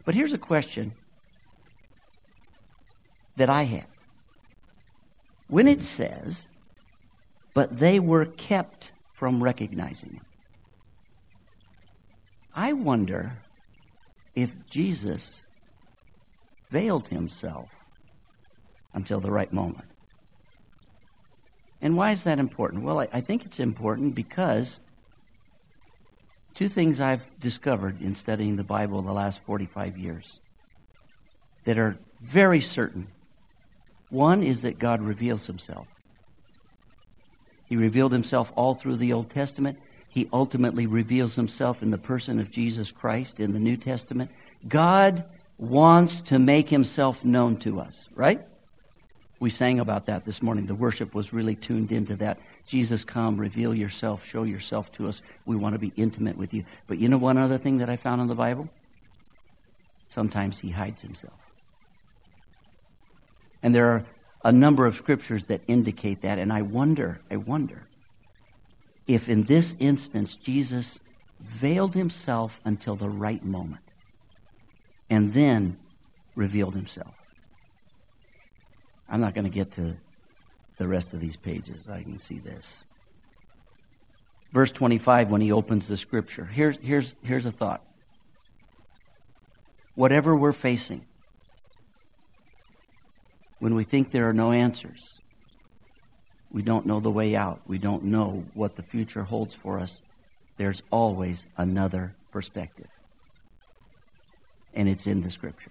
But 0.05 0.15
here's 0.15 0.33
a 0.33 0.39
question 0.39 0.93
that 3.37 3.49
I 3.49 3.63
have. 3.65 3.87
When 5.49 5.69
it 5.69 5.83
says 5.83 6.47
but 7.55 7.79
they 7.79 8.01
were 8.01 8.25
kept 8.25 8.91
from 9.15 9.43
recognizing 9.43 10.11
him. 10.11 10.25
I 12.55 12.73
wonder 12.73 13.33
if 14.35 14.51
Jesus 14.69 15.43
veiled 16.71 17.09
himself 17.09 17.69
until 18.95 19.21
the 19.21 19.31
right 19.31 19.53
moment. 19.53 19.89
And 21.81 21.97
why 21.97 22.13
is 22.13 22.25
that 22.25 22.39
important? 22.39 22.85
Well, 22.85 23.01
I, 23.01 23.09
I, 23.13 23.21
think 23.21 23.45
it's 23.45 23.59
important 23.59 24.15
because 24.15 24.79
two 26.55 26.69
things 26.69 27.01
I've 27.01 27.23
discovered 27.41 28.01
in 28.01 28.15
studying 28.15 28.57
the 28.57 28.65
Bible 28.65 29.03
the 29.03 29.13
last 29.13 29.41
45 29.47 29.99
years 29.99 30.41
that 31.65 31.79
are 31.79 31.99
very 32.21 32.61
certain. 32.61 33.09
One 34.11 34.43
is 34.43 34.63
that 34.63 34.79
God 34.79 35.03
reveals 35.03 35.47
himself. 35.47 35.89
He 37.73 37.77
revealed 37.77 38.13
himself 38.13 38.53
all 38.55 38.75
through 38.75 38.97
the 38.97 39.15
Old 39.15 39.31
Testament. 39.31 39.79
He 40.11 40.29
ultimately 40.31 40.87
reveals 40.87 41.35
himself 41.35 41.83
in 41.83 41.91
the 41.91 41.97
person 41.97 42.39
of 42.39 42.51
Jesus 42.51 42.93
Christ 42.93 43.41
in 43.41 43.55
the 43.55 43.59
New 43.59 43.79
Testament. 43.79 44.31
God 44.69 45.25
wants 45.57 46.21
to 46.21 46.39
make 46.39 46.69
himself 46.69 47.25
known 47.25 47.57
to 47.61 47.81
us, 47.81 48.11
right? 48.15 48.43
We 49.41 49.49
sang 49.49 49.81
about 49.81 50.05
that 50.05 50.27
this 50.27 50.43
morning. 50.43 50.67
The 50.67 50.75
worship 50.75 51.15
was 51.15 51.33
really 51.33 51.55
tuned 51.55 51.93
into 51.93 52.15
that. 52.17 52.41
Jesus, 52.67 53.05
come, 53.05 53.39
reveal 53.39 53.75
yourself, 53.75 54.23
show 54.23 54.43
yourself 54.43 54.93
to 54.93 55.09
us. 55.09 55.23
We 55.47 55.57
want 55.57 55.73
to 55.73 55.79
be 55.79 55.95
intimate 55.97 56.37
with 56.37 56.53
you. 56.53 56.67
But 56.87 56.99
you 56.99 57.09
know 57.09 57.17
one 57.17 57.39
other 57.39 57.57
thing 57.57 57.79
that 57.79 57.89
I 57.89 57.97
found 57.97 58.21
in 58.21 58.29
the 58.29 58.35
Bible? 58.35 58.69
Sometimes 60.09 60.59
he 60.59 60.69
hides 60.69 61.01
himself. 61.01 61.41
And 63.63 63.75
there 63.75 63.87
are 63.93 64.05
a 64.45 64.53
number 64.53 64.87
of 64.87 64.97
scriptures 64.97 65.45
that 65.45 65.61
indicate 65.69 66.23
that. 66.23 66.39
And 66.39 66.53
I 66.53 66.63
wonder, 66.63 67.21
I 67.31 67.37
wonder 67.37 67.87
if 69.07 69.29
in 69.29 69.45
this 69.45 69.75
instance 69.79 70.37
Jesus 70.37 71.01
veiled 71.41 71.95
himself 71.95 72.59
until 72.65 72.97
the 72.97 73.09
right 73.09 73.45
moment 73.45 73.83
and 75.11 75.33
then 75.35 75.79
revealed 76.35 76.75
himself. 76.75 77.15
I'm 79.09 79.21
not 79.21 79.35
going 79.35 79.45
to 79.45 79.51
get 79.51 79.73
to 79.73 79.97
the 80.79 80.89
rest 80.89 81.13
of 81.13 81.21
these 81.21 81.37
pages. 81.37 81.89
I 81.89 82.03
can 82.03 82.19
see 82.19 82.39
this. 82.39 82.85
Verse 84.53 84.71
25, 84.71 85.31
when 85.31 85.41
he 85.41 85.53
opens 85.53 85.87
the 85.87 85.97
scripture, 85.97 86.45
here's, 86.45 86.79
here's, 86.79 87.17
here's 87.23 87.47
a 87.47 87.53
thought. 87.53 87.83
Whatever 89.95 90.35
we're 90.35 90.53
facing, 90.53 91.05
when 93.63 93.77
we 93.77 93.85
think 93.85 94.11
there 94.11 94.29
are 94.29 94.33
no 94.33 94.51
answers. 94.51 95.21
We 96.51 96.63
don't 96.63 96.85
know 96.85 96.99
the 96.99 97.13
way 97.13 97.37
out. 97.37 97.61
We 97.69 97.79
don't 97.79 98.03
know 98.03 98.45
what 98.55 98.75
the 98.75 98.83
future 98.83 99.23
holds 99.23 99.55
for 99.55 99.79
us. 99.79 100.03
There's 100.57 100.83
always 100.91 101.47
another 101.57 102.13
perspective. 102.33 102.89
And 104.75 104.89
it's 104.89 105.07
in 105.07 105.23
the 105.23 105.31
Scripture. 105.31 105.71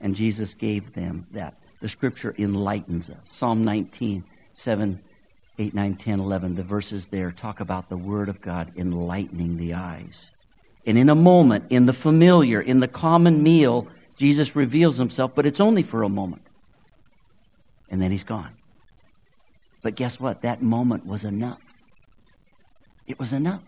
And 0.00 0.16
Jesus 0.16 0.54
gave 0.54 0.92
them 0.92 1.24
that. 1.30 1.54
The 1.80 1.88
Scripture 1.88 2.34
enlightens 2.36 3.10
us. 3.10 3.30
Psalm 3.30 3.62
19, 3.64 4.24
7, 4.54 5.00
8, 5.56 5.72
9, 5.72 5.94
10, 5.94 6.18
11, 6.18 6.56
the 6.56 6.64
verses 6.64 7.06
there 7.06 7.30
talk 7.30 7.60
about 7.60 7.88
the 7.88 7.96
Word 7.96 8.28
of 8.28 8.40
God 8.40 8.72
enlightening 8.76 9.56
the 9.56 9.74
eyes. 9.74 10.32
And 10.84 10.98
in 10.98 11.10
a 11.10 11.14
moment, 11.14 11.66
in 11.70 11.86
the 11.86 11.92
familiar, 11.92 12.60
in 12.60 12.80
the 12.80 12.88
common 12.88 13.40
meal, 13.40 13.86
Jesus 14.20 14.54
reveals 14.54 14.98
himself, 14.98 15.34
but 15.34 15.46
it's 15.46 15.60
only 15.60 15.82
for 15.82 16.02
a 16.02 16.08
moment. 16.10 16.42
And 17.88 18.02
then 18.02 18.10
he's 18.10 18.22
gone. 18.22 18.54
But 19.80 19.94
guess 19.94 20.20
what? 20.20 20.42
That 20.42 20.60
moment 20.60 21.06
was 21.06 21.24
enough. 21.24 21.62
It 23.06 23.18
was 23.18 23.32
enough. 23.32 23.62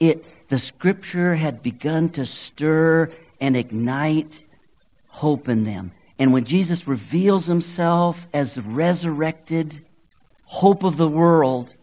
It 0.00 0.24
the 0.48 0.58
scripture 0.58 1.34
had 1.34 1.62
begun 1.62 2.08
to 2.12 2.24
stir 2.24 3.12
and 3.38 3.54
ignite 3.54 4.44
hope 5.08 5.46
in 5.46 5.64
them. 5.64 5.92
And 6.18 6.32
when 6.32 6.46
Jesus 6.46 6.88
reveals 6.88 7.44
himself 7.44 8.18
as 8.32 8.54
the 8.54 8.62
resurrected 8.62 9.84
hope 10.44 10.84
of 10.84 10.96
the 10.96 11.06
world, 11.06 11.74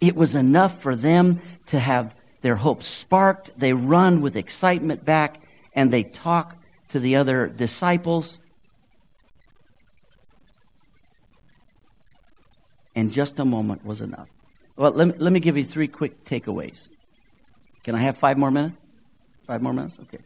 it 0.00 0.16
was 0.16 0.34
enough 0.34 0.82
for 0.82 0.96
them 0.96 1.40
to 1.66 1.78
have 1.78 2.12
their 2.42 2.56
hope 2.56 2.82
sparked. 2.82 3.52
They 3.56 3.72
run 3.72 4.20
with 4.20 4.34
excitement 4.34 5.04
back 5.04 5.40
and 5.74 5.92
they 5.92 6.02
talk 6.02 6.56
to 6.90 7.00
the 7.00 7.16
other 7.16 7.46
disciples. 7.46 8.38
And 12.94 13.12
just 13.12 13.38
a 13.38 13.44
moment 13.44 13.84
was 13.84 14.00
enough. 14.00 14.28
Well, 14.76 14.92
let 14.92 15.08
me, 15.08 15.14
let 15.18 15.32
me 15.32 15.40
give 15.40 15.56
you 15.56 15.64
three 15.64 15.88
quick 15.88 16.24
takeaways. 16.24 16.88
Can 17.84 17.94
I 17.94 18.02
have 18.02 18.18
five 18.18 18.36
more 18.36 18.50
minutes? 18.50 18.76
Five 19.46 19.62
more 19.62 19.72
minutes? 19.72 19.96
Okay. 20.02 20.18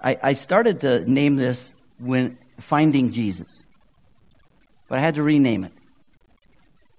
I, 0.00 0.18
I 0.22 0.32
started 0.34 0.80
to 0.82 1.10
name 1.10 1.36
this 1.36 1.74
when 1.98 2.38
finding 2.60 3.12
Jesus, 3.12 3.64
but 4.88 4.98
I 4.98 5.00
had 5.00 5.14
to 5.14 5.22
rename 5.22 5.64
it. 5.64 5.72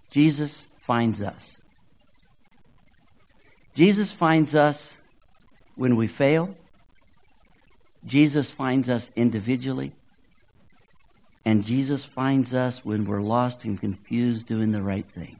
Jesus 0.09 0.65
finds 0.85 1.21
us. 1.21 1.57
Jesus 3.75 4.11
finds 4.11 4.55
us 4.55 4.93
when 5.75 5.95
we 5.95 6.07
fail. 6.07 6.55
Jesus 8.05 8.51
finds 8.51 8.89
us 8.89 9.11
individually. 9.15 9.93
And 11.43 11.65
Jesus 11.65 12.03
finds 12.03 12.53
us 12.53 12.83
when 12.83 13.05
we're 13.05 13.21
lost 13.21 13.65
and 13.65 13.79
confused 13.79 14.47
doing 14.47 14.71
the 14.71 14.81
right 14.81 15.05
thing. 15.13 15.39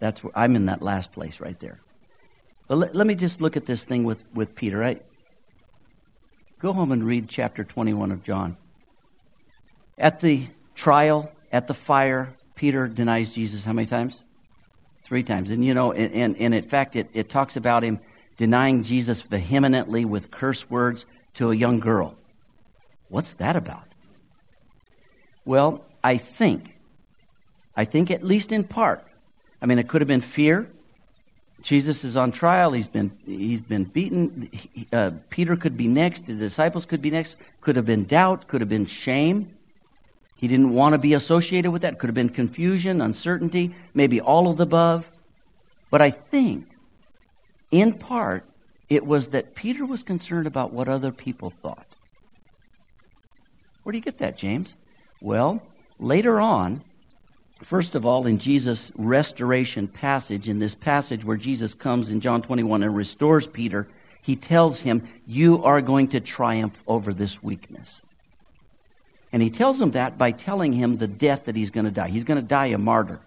That's 0.00 0.22
where 0.22 0.36
I'm 0.36 0.54
in 0.54 0.66
that 0.66 0.82
last 0.82 1.12
place 1.12 1.40
right 1.40 1.58
there. 1.60 1.80
But 2.68 2.78
let, 2.78 2.94
let 2.94 3.06
me 3.06 3.14
just 3.14 3.40
look 3.40 3.56
at 3.56 3.64
this 3.64 3.84
thing 3.84 4.04
with, 4.04 4.22
with 4.34 4.54
Peter. 4.54 4.84
I, 4.84 5.00
go 6.60 6.72
home 6.72 6.92
and 6.92 7.02
read 7.02 7.28
chapter 7.28 7.64
21 7.64 8.12
of 8.12 8.22
John. 8.22 8.56
At 9.96 10.20
the 10.20 10.46
trial, 10.74 11.32
at 11.50 11.66
the 11.66 11.74
fire, 11.74 12.36
Peter 12.54 12.86
denies 12.86 13.32
Jesus 13.32 13.64
how 13.64 13.72
many 13.72 13.86
times? 13.86 14.22
Three 15.04 15.22
times. 15.22 15.50
And 15.50 15.64
you 15.64 15.72
know, 15.72 15.92
and, 15.92 16.12
and, 16.12 16.36
and 16.36 16.54
in 16.54 16.68
fact, 16.68 16.94
it, 16.96 17.08
it 17.14 17.30
talks 17.30 17.56
about 17.56 17.82
him 17.82 17.98
denying 18.38 18.82
Jesus 18.82 19.20
vehemently 19.20 20.06
with 20.06 20.30
curse 20.30 20.70
words 20.70 21.04
to 21.34 21.50
a 21.50 21.54
young 21.54 21.78
girl. 21.80 22.16
What's 23.08 23.34
that 23.34 23.56
about? 23.56 23.84
Well, 25.44 25.84
I 26.02 26.16
think, 26.16 26.76
I 27.76 27.84
think 27.84 28.10
at 28.10 28.22
least 28.22 28.52
in 28.52 28.64
part, 28.64 29.06
I 29.60 29.66
mean, 29.66 29.78
it 29.78 29.88
could 29.88 30.00
have 30.00 30.08
been 30.08 30.22
fear. 30.22 30.70
Jesus 31.62 32.04
is 32.04 32.16
on 32.16 32.30
trial. 32.30 32.72
He's 32.72 32.86
been, 32.86 33.10
he's 33.26 33.60
been 33.60 33.84
beaten. 33.84 34.48
He, 34.52 34.86
uh, 34.92 35.10
Peter 35.28 35.56
could 35.56 35.76
be 35.76 35.88
next. 35.88 36.26
The 36.26 36.34
disciples 36.34 36.86
could 36.86 37.02
be 37.02 37.10
next. 37.10 37.36
Could 37.60 37.74
have 37.76 37.86
been 37.86 38.04
doubt. 38.04 38.46
Could 38.46 38.60
have 38.60 38.68
been 38.68 38.86
shame. 38.86 39.56
He 40.36 40.46
didn't 40.46 40.72
want 40.72 40.92
to 40.92 40.98
be 40.98 41.14
associated 41.14 41.72
with 41.72 41.82
that. 41.82 41.98
Could 41.98 42.06
have 42.06 42.14
been 42.14 42.28
confusion, 42.28 43.00
uncertainty, 43.00 43.74
maybe 43.92 44.20
all 44.20 44.48
of 44.48 44.58
the 44.58 44.62
above. 44.62 45.10
But 45.90 46.00
I 46.00 46.10
think, 46.10 46.67
in 47.70 47.94
part, 47.94 48.44
it 48.88 49.04
was 49.04 49.28
that 49.28 49.54
Peter 49.54 49.84
was 49.84 50.02
concerned 50.02 50.46
about 50.46 50.72
what 50.72 50.88
other 50.88 51.12
people 51.12 51.50
thought. 51.50 51.86
Where 53.82 53.92
do 53.92 53.98
you 53.98 54.04
get 54.04 54.18
that, 54.18 54.36
James? 54.36 54.76
Well, 55.20 55.62
later 55.98 56.40
on, 56.40 56.82
first 57.64 57.94
of 57.94 58.06
all, 58.06 58.26
in 58.26 58.38
Jesus' 58.38 58.90
restoration 58.94 59.88
passage, 59.88 60.48
in 60.48 60.58
this 60.58 60.74
passage 60.74 61.24
where 61.24 61.36
Jesus 61.36 61.74
comes 61.74 62.10
in 62.10 62.20
John 62.20 62.42
21 62.42 62.82
and 62.82 62.96
restores 62.96 63.46
Peter, 63.46 63.88
he 64.22 64.36
tells 64.36 64.80
him, 64.80 65.08
You 65.26 65.64
are 65.64 65.80
going 65.80 66.08
to 66.08 66.20
triumph 66.20 66.74
over 66.86 67.12
this 67.12 67.42
weakness. 67.42 68.02
And 69.32 69.42
he 69.42 69.50
tells 69.50 69.80
him 69.80 69.92
that 69.92 70.16
by 70.16 70.30
telling 70.30 70.72
him 70.72 70.96
the 70.96 71.06
death 71.06 71.44
that 71.46 71.56
he's 71.56 71.70
going 71.70 71.84
to 71.84 71.90
die. 71.90 72.08
He's 72.08 72.24
going 72.24 72.40
to 72.40 72.46
die 72.46 72.66
a 72.66 72.78
martyr. 72.78 73.20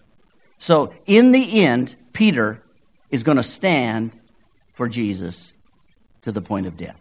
So, 0.58 0.94
in 1.06 1.32
the 1.32 1.64
end, 1.64 1.96
Peter 2.14 2.62
is 3.10 3.24
going 3.24 3.38
to 3.38 3.44
stand 3.44 4.12
for 4.82 4.90
Jesus 4.90 5.54
to 6.24 6.32
the 6.32 6.42
point 6.42 6.66
of 6.66 6.76
death. 6.76 6.98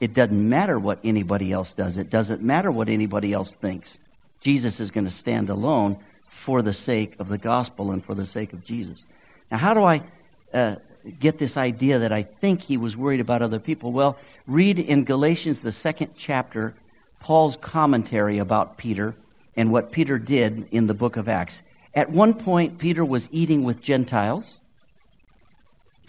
It 0.00 0.14
doesn't 0.14 0.48
matter 0.48 0.78
what 0.78 0.98
anybody 1.04 1.52
else 1.52 1.74
does, 1.74 1.98
it 1.98 2.08
doesn't 2.08 2.40
matter 2.40 2.70
what 2.70 2.88
anybody 2.88 3.34
else 3.34 3.52
thinks. 3.52 3.98
Jesus 4.40 4.80
is 4.80 4.90
going 4.90 5.04
to 5.04 5.10
stand 5.10 5.50
alone 5.50 5.98
for 6.30 6.62
the 6.62 6.72
sake 6.72 7.16
of 7.18 7.28
the 7.28 7.36
gospel 7.36 7.90
and 7.90 8.02
for 8.02 8.14
the 8.14 8.24
sake 8.24 8.54
of 8.54 8.64
Jesus. 8.64 9.04
Now, 9.50 9.58
how 9.58 9.74
do 9.74 9.84
I 9.84 10.02
uh, 10.54 10.76
get 11.20 11.36
this 11.36 11.58
idea 11.58 11.98
that 11.98 12.12
I 12.12 12.22
think 12.22 12.62
he 12.62 12.78
was 12.78 12.96
worried 12.96 13.20
about 13.20 13.42
other 13.42 13.60
people? 13.60 13.92
Well, 13.92 14.16
read 14.46 14.78
in 14.78 15.04
Galatians, 15.04 15.60
the 15.60 15.70
second 15.70 16.12
chapter, 16.16 16.74
Paul's 17.20 17.58
commentary 17.58 18.38
about 18.38 18.78
Peter 18.78 19.14
and 19.54 19.70
what 19.70 19.92
Peter 19.92 20.18
did 20.18 20.66
in 20.70 20.86
the 20.86 20.94
book 20.94 21.18
of 21.18 21.28
Acts. 21.28 21.60
At 21.94 22.08
one 22.08 22.32
point, 22.32 22.78
Peter 22.78 23.04
was 23.04 23.28
eating 23.32 23.64
with 23.64 23.82
Gentiles 23.82 24.54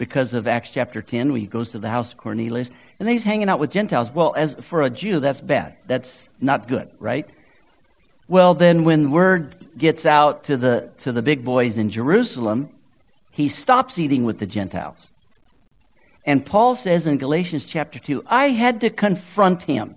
because 0.00 0.32
of 0.32 0.48
Acts 0.48 0.70
chapter 0.70 1.02
10, 1.02 1.30
when 1.30 1.42
he 1.42 1.46
goes 1.46 1.72
to 1.72 1.78
the 1.78 1.90
house 1.90 2.12
of 2.12 2.16
Cornelius, 2.16 2.68
and 2.98 3.06
then 3.06 3.12
he's 3.12 3.22
hanging 3.22 3.50
out 3.50 3.58
with 3.58 3.70
Gentiles. 3.70 4.10
Well, 4.10 4.32
as 4.34 4.54
for 4.54 4.80
a 4.80 4.88
Jew, 4.88 5.20
that's 5.20 5.42
bad. 5.42 5.76
That's 5.86 6.30
not 6.40 6.68
good, 6.68 6.90
right? 6.98 7.28
Well, 8.26 8.54
then 8.54 8.84
when 8.84 9.10
word 9.10 9.68
gets 9.76 10.06
out 10.06 10.44
to 10.44 10.56
the 10.56 10.90
to 11.02 11.12
the 11.12 11.20
big 11.20 11.44
boys 11.44 11.76
in 11.76 11.90
Jerusalem, 11.90 12.70
he 13.30 13.50
stops 13.50 13.98
eating 13.98 14.24
with 14.24 14.38
the 14.38 14.46
Gentiles. 14.46 15.10
And 16.24 16.46
Paul 16.46 16.76
says 16.76 17.06
in 17.06 17.18
Galatians 17.18 17.66
chapter 17.66 17.98
2, 17.98 18.24
I 18.26 18.48
had 18.48 18.80
to 18.80 18.88
confront 18.88 19.64
him 19.64 19.96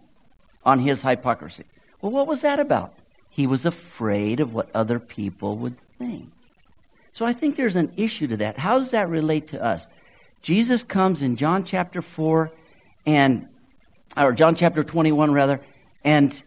on 0.65 0.79
his 0.79 1.01
hypocrisy. 1.01 1.63
Well, 2.01 2.11
what 2.11 2.27
was 2.27 2.41
that 2.41 2.59
about? 2.59 2.93
He 3.29 3.47
was 3.47 3.65
afraid 3.65 4.41
of 4.41 4.53
what 4.53 4.69
other 4.75 4.99
people 4.99 5.55
would 5.59 5.77
think. 5.97 6.32
So 7.13 7.25
I 7.25 7.33
think 7.33 7.55
there's 7.55 7.75
an 7.75 7.93
issue 7.95 8.27
to 8.27 8.37
that. 8.37 8.57
How 8.57 8.79
does 8.79 8.91
that 8.91 9.09
relate 9.09 9.49
to 9.49 9.63
us? 9.63 9.87
Jesus 10.41 10.83
comes 10.83 11.21
in 11.21 11.35
John 11.35 11.63
chapter 11.63 12.01
4 12.01 12.51
and 13.05 13.47
or 14.15 14.33
John 14.33 14.55
chapter 14.55 14.83
21 14.83 15.33
rather, 15.33 15.59
and 16.03 16.43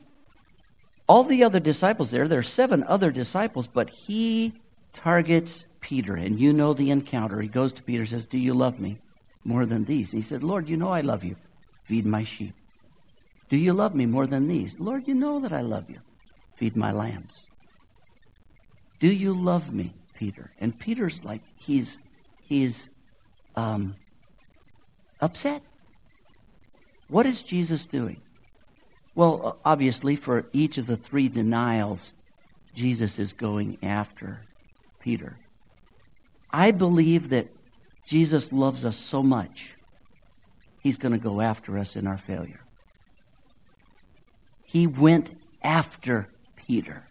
all 1.08 1.24
the 1.24 1.44
other 1.44 1.60
disciples 1.60 2.10
there, 2.10 2.28
there 2.28 2.38
are 2.38 2.44
seven 2.44 2.84
other 2.84 3.10
disciples, 3.10 3.66
but 3.66 3.90
he 3.90 4.52
targets 4.92 5.66
Peter, 5.80 6.14
and 6.14 6.38
you 6.38 6.52
know 6.52 6.74
the 6.74 6.90
encounter. 6.90 7.40
He 7.40 7.48
goes 7.48 7.72
to 7.74 7.82
Peter 7.82 8.00
and 8.00 8.08
says, 8.08 8.26
Do 8.26 8.38
you 8.38 8.54
love 8.54 8.80
me 8.80 8.98
more 9.44 9.66
than 9.66 9.84
these? 9.84 10.12
And 10.12 10.22
he 10.22 10.28
said, 10.28 10.42
Lord, 10.42 10.68
you 10.68 10.76
know 10.76 10.88
I 10.88 11.00
love 11.00 11.22
you. 11.22 11.36
Feed 11.86 12.06
my 12.06 12.24
sheep. 12.24 12.54
Do 13.48 13.56
you 13.56 13.72
love 13.72 13.94
me 13.94 14.06
more 14.06 14.26
than 14.26 14.48
these? 14.48 14.78
Lord, 14.80 15.06
you 15.06 15.14
know 15.14 15.38
that 15.40 15.52
I 15.52 15.60
love 15.60 15.88
you. 15.88 16.00
Feed 16.56 16.76
my 16.76 16.90
lambs. 16.90 17.46
Do 18.98 19.08
you 19.08 19.32
love 19.32 19.72
me, 19.72 19.94
Peter? 20.16 20.50
And 20.60 20.78
Peter's 20.78 21.22
like, 21.24 21.42
he's, 21.56 21.98
he's 22.42 22.90
um, 23.54 23.94
upset. 25.20 25.62
What 27.08 27.26
is 27.26 27.42
Jesus 27.42 27.86
doing? 27.86 28.20
Well, 29.14 29.58
obviously, 29.64 30.16
for 30.16 30.46
each 30.52 30.76
of 30.78 30.86
the 30.86 30.96
three 30.96 31.28
denials, 31.28 32.12
Jesus 32.74 33.18
is 33.18 33.32
going 33.32 33.78
after 33.82 34.42
Peter. 35.00 35.38
I 36.50 36.70
believe 36.70 37.30
that 37.30 37.48
Jesus 38.06 38.52
loves 38.52 38.84
us 38.84 38.96
so 38.96 39.22
much, 39.22 39.74
he's 40.82 40.96
going 40.96 41.12
to 41.12 41.18
go 41.18 41.40
after 41.40 41.78
us 41.78 41.96
in 41.96 42.06
our 42.06 42.18
failure. 42.18 42.60
He 44.64 44.86
went 44.86 45.30
after 45.62 46.28
Peter. 46.56 47.02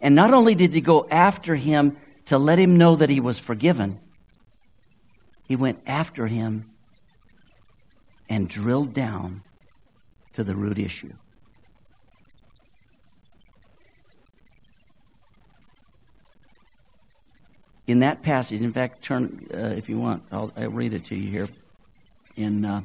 And 0.00 0.14
not 0.14 0.32
only 0.34 0.54
did 0.54 0.74
he 0.74 0.80
go 0.80 1.06
after 1.10 1.54
him 1.54 1.96
to 2.26 2.38
let 2.38 2.58
him 2.58 2.76
know 2.76 2.96
that 2.96 3.10
he 3.10 3.20
was 3.20 3.38
forgiven, 3.38 3.98
he 5.44 5.56
went 5.56 5.80
after 5.86 6.26
him 6.26 6.70
and 8.28 8.48
drilled 8.48 8.92
down 8.92 9.42
to 10.34 10.44
the 10.44 10.54
root 10.54 10.78
issue. 10.78 11.12
In 17.86 18.00
that 18.00 18.22
passage, 18.22 18.60
in 18.60 18.72
fact, 18.72 19.02
turn, 19.02 19.46
uh, 19.54 19.74
if 19.76 19.88
you 19.88 19.98
want, 19.98 20.24
I'll, 20.32 20.52
I'll, 20.56 20.70
read 20.70 20.92
it 20.92 21.04
to 21.06 21.14
you 21.14 21.30
here. 21.30 21.48
In, 22.34 22.64
uh, 22.64 22.80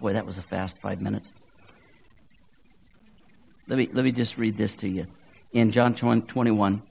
boy, 0.00 0.14
that 0.14 0.24
was 0.24 0.38
a 0.38 0.42
fast 0.42 0.78
five 0.78 1.02
minutes. 1.02 1.30
Let 3.66 3.78
me, 3.78 3.90
let 3.92 4.02
me 4.02 4.12
just 4.12 4.38
read 4.38 4.56
this 4.56 4.74
to 4.76 4.88
you. 4.88 5.06
In 5.52 5.70
John 5.70 5.94
21, 5.94 6.82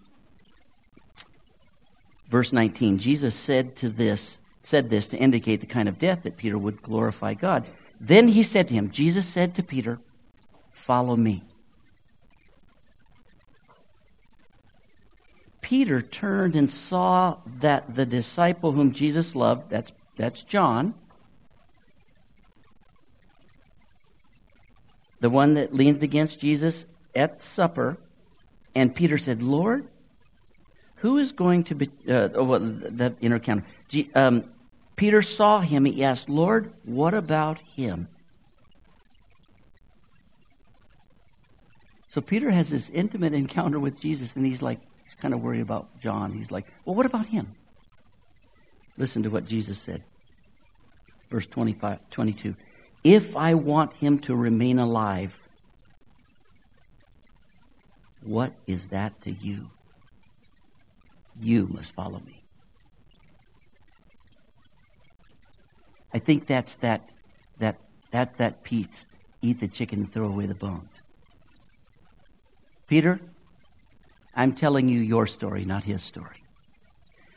verse 2.29 2.51
19, 2.51 2.97
Jesus 2.99 3.35
said 3.35 3.75
to 3.77 3.89
this, 3.89 4.39
said 4.63 4.89
this 4.89 5.07
to 5.09 5.17
indicate 5.17 5.61
the 5.61 5.67
kind 5.67 5.87
of 5.87 5.99
death 5.99 6.23
that 6.23 6.37
Peter 6.37 6.57
would 6.57 6.81
glorify 6.81 7.33
God. 7.33 7.65
Then 7.99 8.27
he 8.27 8.43
said 8.43 8.67
to 8.67 8.73
him, 8.73 8.91
Jesus 8.91 9.27
said 9.27 9.55
to 9.55 9.63
Peter, 9.63 9.99
Follow 10.71 11.15
me. 11.15 11.43
Peter 15.61 16.01
turned 16.01 16.55
and 16.55 16.71
saw 16.71 17.37
that 17.59 17.93
the 17.93 18.05
disciple 18.05 18.71
whom 18.71 18.93
Jesus 18.93 19.35
loved, 19.35 19.69
that's, 19.69 19.91
that's 20.15 20.41
John, 20.43 20.95
the 25.19 25.29
one 25.29 25.55
that 25.55 25.73
leaned 25.73 26.03
against 26.03 26.39
Jesus 26.39 26.87
at 27.13 27.43
supper, 27.43 27.97
and 28.77 28.93
Peter 28.93 29.17
said, 29.17 29.41
Lord, 29.41 29.87
who 30.97 31.17
is 31.17 31.31
going 31.31 31.63
to 31.63 31.75
be, 31.75 31.89
uh, 32.07 32.29
oh, 32.35 32.43
well, 32.43 32.59
that 32.61 33.15
encounter? 33.19 33.65
Um, 34.13 34.43
Peter 34.95 35.23
saw 35.23 35.61
him. 35.61 35.85
He 35.85 36.03
asked, 36.03 36.29
Lord, 36.29 36.71
what 36.83 37.15
about 37.15 37.59
him? 37.59 38.07
So 42.07 42.21
Peter 42.21 42.51
has 42.51 42.69
this 42.69 42.91
intimate 42.91 43.33
encounter 43.33 43.79
with 43.79 43.99
Jesus, 43.99 44.35
and 44.35 44.45
he's 44.45 44.61
like, 44.61 44.79
he's 45.03 45.15
kind 45.15 45.33
of 45.33 45.41
worried 45.41 45.61
about 45.61 45.99
John. 45.99 46.31
He's 46.31 46.51
like, 46.51 46.67
well, 46.85 46.95
what 46.95 47.07
about 47.07 47.25
him? 47.25 47.55
Listen 48.95 49.23
to 49.23 49.29
what 49.29 49.45
Jesus 49.45 49.79
said. 49.79 50.03
Verse 51.31 51.47
25, 51.47 51.97
22. 52.11 52.55
If 53.03 53.35
I 53.35 53.55
want 53.55 53.93
him 53.95 54.19
to 54.19 54.35
remain 54.35 54.77
alive, 54.77 55.33
what 58.27 58.53
is 58.67 58.89
that 58.89 59.19
to 59.21 59.31
you? 59.31 59.69
you 61.39 61.67
must 61.67 61.93
follow 61.93 62.19
me. 62.19 62.41
I 66.13 66.19
think 66.19 66.47
that's 66.47 66.77
that 66.77 67.09
that 67.59 67.79
that's 68.11 68.37
that 68.37 68.63
piece. 68.63 69.07
Eat 69.41 69.59
the 69.59 69.67
chicken 69.67 69.99
and 69.99 70.13
throw 70.13 70.27
away 70.27 70.47
the 70.47 70.55
bones. 70.55 71.01
Peter, 72.87 73.19
I'm 74.33 74.53
telling 74.53 74.89
you 74.89 74.99
your 74.99 75.27
story, 75.27 75.65
not 75.65 75.83
his 75.83 76.01
story. 76.01 76.41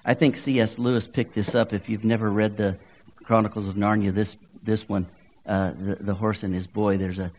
I 0.04 0.14
think 0.14 0.36
C.S. 0.36 0.78
Lewis 0.78 1.06
picked 1.06 1.34
this 1.34 1.54
up. 1.54 1.72
If 1.72 1.88
you've 1.88 2.04
never 2.04 2.30
read 2.30 2.56
the 2.56 2.78
Chronicles 3.24 3.66
of 3.66 3.74
Narnia, 3.74 4.14
this 4.14 4.36
this 4.62 4.88
one, 4.88 5.06
uh, 5.46 5.72
the, 5.78 5.96
the 6.00 6.14
horse 6.14 6.42
and 6.42 6.54
his 6.54 6.66
boy. 6.66 6.96
There's 6.96 7.18
a, 7.18 7.30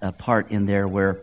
a 0.00 0.12
part 0.12 0.50
in 0.50 0.66
there 0.66 0.88
where 0.88 1.20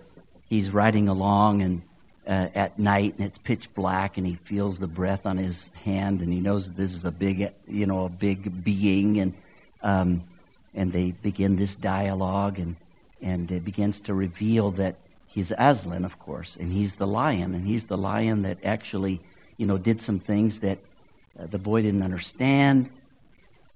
he's 0.53 0.69
riding 0.69 1.09
along 1.09 1.63
and 1.63 1.81
uh, 2.27 2.47
at 2.53 2.77
night 2.77 3.15
and 3.17 3.25
it's 3.25 3.39
pitch 3.39 3.73
black 3.73 4.17
and 4.17 4.27
he 4.27 4.35
feels 4.45 4.79
the 4.79 4.87
breath 4.87 5.25
on 5.25 5.35
his 5.35 5.71
hand 5.73 6.21
and 6.21 6.31
he 6.31 6.39
knows 6.39 6.67
that 6.67 6.77
this 6.77 6.93
is 6.93 7.05
a 7.05 7.11
big 7.11 7.51
you 7.67 7.85
know 7.87 8.05
a 8.05 8.09
big 8.09 8.63
being 8.63 9.19
and 9.19 9.33
um, 9.81 10.23
and 10.75 10.93
they 10.93 11.09
begin 11.11 11.55
this 11.55 11.75
dialogue 11.75 12.59
and 12.59 12.75
and 13.21 13.51
it 13.51 13.65
begins 13.65 13.99
to 13.99 14.13
reveal 14.13 14.69
that 14.69 14.95
he's 15.25 15.51
Aslan 15.57 16.05
of 16.05 16.19
course 16.19 16.55
and 16.59 16.71
he's 16.71 16.95
the 16.95 17.07
lion 17.07 17.55
and 17.55 17.65
he's 17.65 17.87
the 17.87 17.97
lion 17.97 18.43
that 18.43 18.59
actually 18.63 19.19
you 19.57 19.65
know 19.65 19.79
did 19.79 19.99
some 20.01 20.19
things 20.19 20.59
that 20.59 20.77
uh, 21.39 21.47
the 21.47 21.57
boy 21.57 21.81
didn't 21.81 22.03
understand 22.03 22.91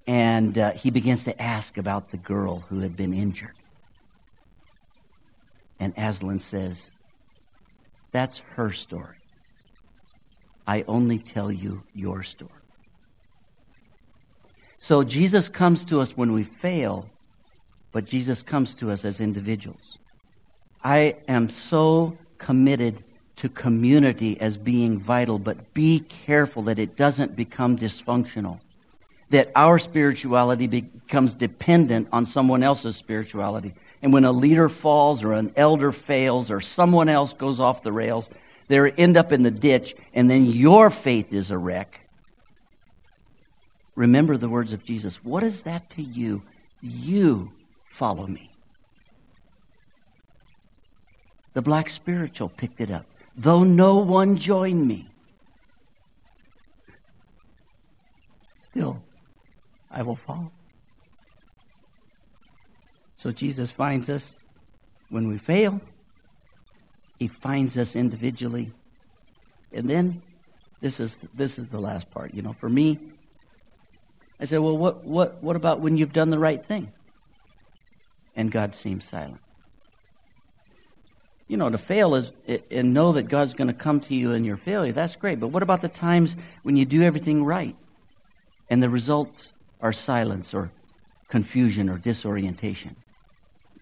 and 0.05 0.57
uh, 0.59 0.71
he 0.73 0.91
begins 0.91 1.23
to 1.23 1.41
ask 1.41 1.77
about 1.77 2.11
the 2.11 2.17
girl 2.17 2.59
who 2.69 2.79
had 2.79 2.95
been 2.95 3.15
injured 3.15 3.56
and 5.79 5.93
Aslan 5.97 6.39
says 6.39 6.93
that's 8.11 8.39
her 8.55 8.71
story. 8.71 9.17
I 10.65 10.83
only 10.87 11.19
tell 11.19 11.51
you 11.51 11.81
your 11.93 12.23
story. 12.23 12.51
So 14.79 15.03
Jesus 15.03 15.49
comes 15.49 15.83
to 15.85 16.01
us 16.01 16.15
when 16.15 16.33
we 16.33 16.43
fail, 16.43 17.09
but 17.91 18.05
Jesus 18.05 18.43
comes 18.43 18.75
to 18.75 18.91
us 18.91 19.05
as 19.05 19.21
individuals. 19.21 19.97
I 20.83 21.15
am 21.27 21.49
so 21.49 22.17
committed 22.37 23.03
to 23.37 23.49
community 23.49 24.39
as 24.39 24.57
being 24.57 24.99
vital, 24.99 25.39
but 25.39 25.73
be 25.73 25.99
careful 25.99 26.63
that 26.63 26.79
it 26.79 26.95
doesn't 26.95 27.35
become 27.35 27.77
dysfunctional. 27.77 28.59
That 29.29 29.51
our 29.55 29.77
spirituality 29.79 30.67
becomes 30.67 31.33
dependent 31.33 32.07
on 32.11 32.25
someone 32.25 32.63
else's 32.63 32.95
spirituality. 32.95 33.73
And 34.01 34.13
when 34.13 34.25
a 34.25 34.31
leader 34.31 34.69
falls 34.69 35.23
or 35.23 35.33
an 35.33 35.53
elder 35.55 35.91
fails 35.91 36.51
or 36.51 36.61
someone 36.61 37.09
else 37.09 37.33
goes 37.33 37.59
off 37.59 37.83
the 37.83 37.91
rails, 37.91 38.29
they 38.67 38.91
end 38.91 39.17
up 39.17 39.31
in 39.31 39.43
the 39.43 39.51
ditch, 39.51 39.95
and 40.13 40.29
then 40.29 40.45
your 40.45 40.89
faith 40.89 41.31
is 41.33 41.51
a 41.51 41.57
wreck. 41.57 42.01
Remember 43.95 44.37
the 44.37 44.49
words 44.49 44.73
of 44.73 44.83
Jesus. 44.83 45.23
What 45.23 45.43
is 45.43 45.63
that 45.63 45.89
to 45.91 46.03
you? 46.03 46.43
You 46.81 47.51
follow 47.91 48.27
me. 48.27 48.51
The 51.53 51.61
black 51.63 51.89
spiritual 51.89 52.49
picked 52.49 52.81
it 52.81 52.91
up. 52.91 53.07
Though 53.35 53.63
no 53.63 53.97
one 53.97 54.37
join 54.37 54.85
me, 54.85 55.09
still 58.55 59.01
I 59.89 60.03
will 60.03 60.15
follow. 60.15 60.51
So 63.17 63.31
Jesus 63.31 63.71
finds 63.71 64.09
us 64.09 64.35
when 65.09 65.27
we 65.27 65.39
fail. 65.39 65.81
He 67.17 67.27
finds 67.27 67.75
us 67.77 67.95
individually. 67.95 68.71
And 69.73 69.89
then 69.89 70.21
this 70.81 70.99
is 70.99 71.17
this 71.33 71.57
is 71.57 71.67
the 71.67 71.79
last 71.79 72.09
part. 72.11 72.33
You 72.33 72.43
know, 72.43 72.53
for 72.53 72.69
me, 72.69 72.99
I 74.39 74.45
said, 74.45 74.59
well, 74.59 74.77
what 74.77 75.03
what 75.03 75.43
what 75.43 75.55
about 75.55 75.81
when 75.81 75.97
you've 75.97 76.13
done 76.13 76.29
the 76.29 76.37
right 76.37 76.63
thing? 76.63 76.93
And 78.35 78.51
God 78.51 78.75
seems 78.75 79.03
silent. 79.03 79.41
You 81.47 81.57
know, 81.57 81.71
to 81.71 81.77
fail 81.79 82.13
is 82.13 82.31
and 82.69 82.93
know 82.93 83.13
that 83.13 83.23
God's 83.23 83.55
going 83.55 83.69
to 83.69 83.73
come 83.73 83.99
to 84.01 84.13
you 84.13 84.33
in 84.33 84.43
your 84.43 84.57
failure. 84.57 84.93
That's 84.93 85.15
great. 85.15 85.39
But 85.39 85.47
what 85.47 85.63
about 85.63 85.81
the 85.81 85.89
times 85.89 86.37
when 86.61 86.75
you 86.75 86.85
do 86.85 87.01
everything 87.01 87.43
right, 87.43 87.75
and 88.69 88.83
the 88.83 88.89
results 88.89 89.53
are 89.81 89.91
silence 89.91 90.53
or 90.53 90.71
confusion 91.29 91.89
or 91.89 91.97
disorientation? 91.97 92.95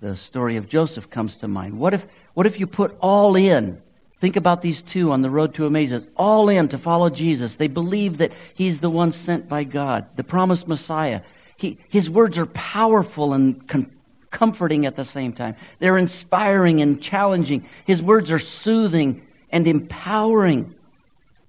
The 0.06 0.16
story 0.16 0.56
of 0.58 0.70
Joseph 0.70 1.10
comes 1.10 1.38
to 1.38 1.48
mind. 1.48 1.80
What 1.80 1.96
if, 1.96 2.06
what 2.36 2.46
if 2.46 2.60
you 2.60 2.68
put 2.68 2.96
all 3.00 3.36
in? 3.36 3.82
Think 4.20 4.36
about 4.36 4.62
these 4.62 4.84
two 4.84 5.12
on 5.12 5.24
the 5.24 5.32
road 5.32 5.56
to 5.56 5.66
Emmaus, 5.66 6.06
all 6.16 6.48
in 6.48 6.68
to 6.68 6.78
follow 6.78 7.10
Jesus. 7.10 7.56
They 7.56 7.68
believe 7.68 8.20
that 8.20 8.32
he's 8.54 8.82
the 8.82 8.90
one 8.92 9.12
sent 9.12 9.50
by 9.50 9.64
God, 9.64 10.06
the 10.16 10.24
promised 10.24 10.68
Messiah. 10.68 11.22
He, 11.58 11.80
his 11.90 12.08
words 12.08 12.38
are 12.38 12.46
powerful 12.46 13.34
and 13.34 13.68
com- 13.68 13.92
comforting 14.30 14.86
at 14.86 14.96
the 14.96 15.04
same 15.04 15.34
time. 15.34 15.56
They're 15.80 15.98
inspiring 15.98 16.82
and 16.82 17.02
challenging. 17.02 17.68
His 17.86 18.00
words 18.00 18.30
are 18.30 18.38
soothing 18.38 19.26
and 19.50 19.66
empowering. 19.68 20.76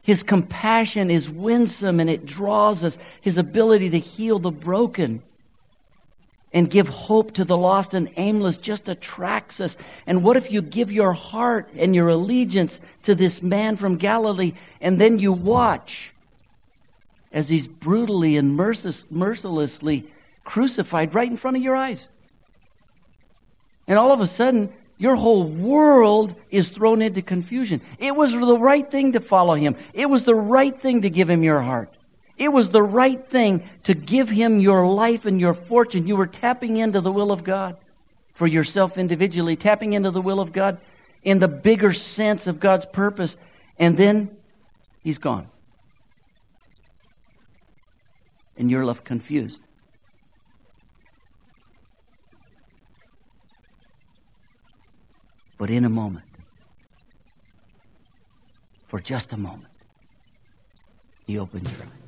His 0.00 0.22
compassion 0.22 1.11
is 1.11 1.28
winsome 1.28 2.00
and 2.00 2.09
it 2.09 2.24
draws 2.24 2.84
us. 2.84 2.96
His 3.20 3.36
ability 3.36 3.90
to 3.90 3.98
heal 3.98 4.38
the 4.38 4.50
broken 4.50 5.22
and 6.57 6.70
give 6.70 6.88
hope 6.88 7.32
to 7.32 7.44
the 7.44 7.57
lost 7.57 7.92
and 7.92 8.09
aimless 8.16 8.57
just 8.57 8.88
attracts 8.88 9.61
us. 9.61 9.76
And 10.07 10.24
what 10.24 10.38
if 10.38 10.50
you 10.50 10.62
give 10.62 10.90
your 10.90 11.12
heart 11.12 11.68
and 11.76 11.94
your 11.94 12.09
allegiance 12.09 12.80
to 13.02 13.14
this 13.14 13.42
man 13.42 13.76
from 13.76 13.98
Galilee 13.98 14.54
and 14.80 14.98
then 14.98 15.18
you 15.18 15.34
watch 15.34 16.14
as 17.30 17.50
he's 17.50 17.68
brutally 17.68 18.38
and 18.38 18.57
mercilessly 18.57 20.11
crucified 20.44 21.14
right 21.14 21.30
in 21.30 21.36
front 21.36 21.59
of 21.59 21.62
your 21.62 21.76
eyes? 21.76 22.09
And 23.86 23.98
all 23.98 24.11
of 24.11 24.22
a 24.22 24.26
sudden, 24.26 24.72
your 24.96 25.16
whole 25.16 25.44
world 25.44 26.34
is 26.50 26.70
thrown 26.70 27.02
into 27.02 27.20
confusion. 27.20 27.82
It 27.98 28.16
was 28.16 28.32
the 28.32 28.57
right 28.57 28.90
thing 28.90 29.12
to 29.12 29.20
follow 29.20 29.57
him. 29.57 29.76
It 29.92 30.09
was 30.09 30.24
the 30.24 30.34
right 30.34 30.80
thing 30.80 31.02
to 31.02 31.11
give 31.11 31.28
him 31.28 31.42
your 31.42 31.61
heart. 31.61 31.95
It 32.39 32.53
was 32.53 32.70
the 32.70 32.82
right 32.82 33.24
thing 33.28 33.68
to 33.84 33.95
give 33.95 34.28
him 34.28 34.61
your 34.61 34.87
life 34.87 35.24
and 35.24 35.41
your 35.41 35.55
fortune. 35.55 36.07
You 36.07 36.16
were 36.16 36.26
tapping 36.26 36.76
into 36.76 37.01
the 37.01 37.12
will 37.12 37.32
of 37.32 37.45
God 37.45 37.76
for 38.34 38.47
yourself 38.47 38.99
individually, 38.99 39.57
tapping 39.57 39.95
into 39.95 40.11
the 40.11 40.20
will 40.20 40.41
of 40.41 40.53
God 40.53 40.78
in 41.22 41.39
the 41.39 41.49
bigger 41.49 41.95
sense 41.95 42.47
of 42.47 42.61
God's 42.61 42.84
purpose. 42.87 43.37
And 43.78 43.97
then 43.97 44.37
he's 45.03 45.18
gone. 45.18 45.49
And 48.59 48.70
you're 48.70 48.84
left 48.84 49.05
confused. 49.05 49.62
But 55.59 55.70
in 55.70 55.87
a 55.87 55.89
moment, 55.89 56.26
for 58.89 59.01
just 59.01 59.32
a 59.32 59.39
moment, 59.39 59.72
he 61.26 61.39
opens 61.39 61.70
your 61.72 61.87
eyes. 61.87 62.05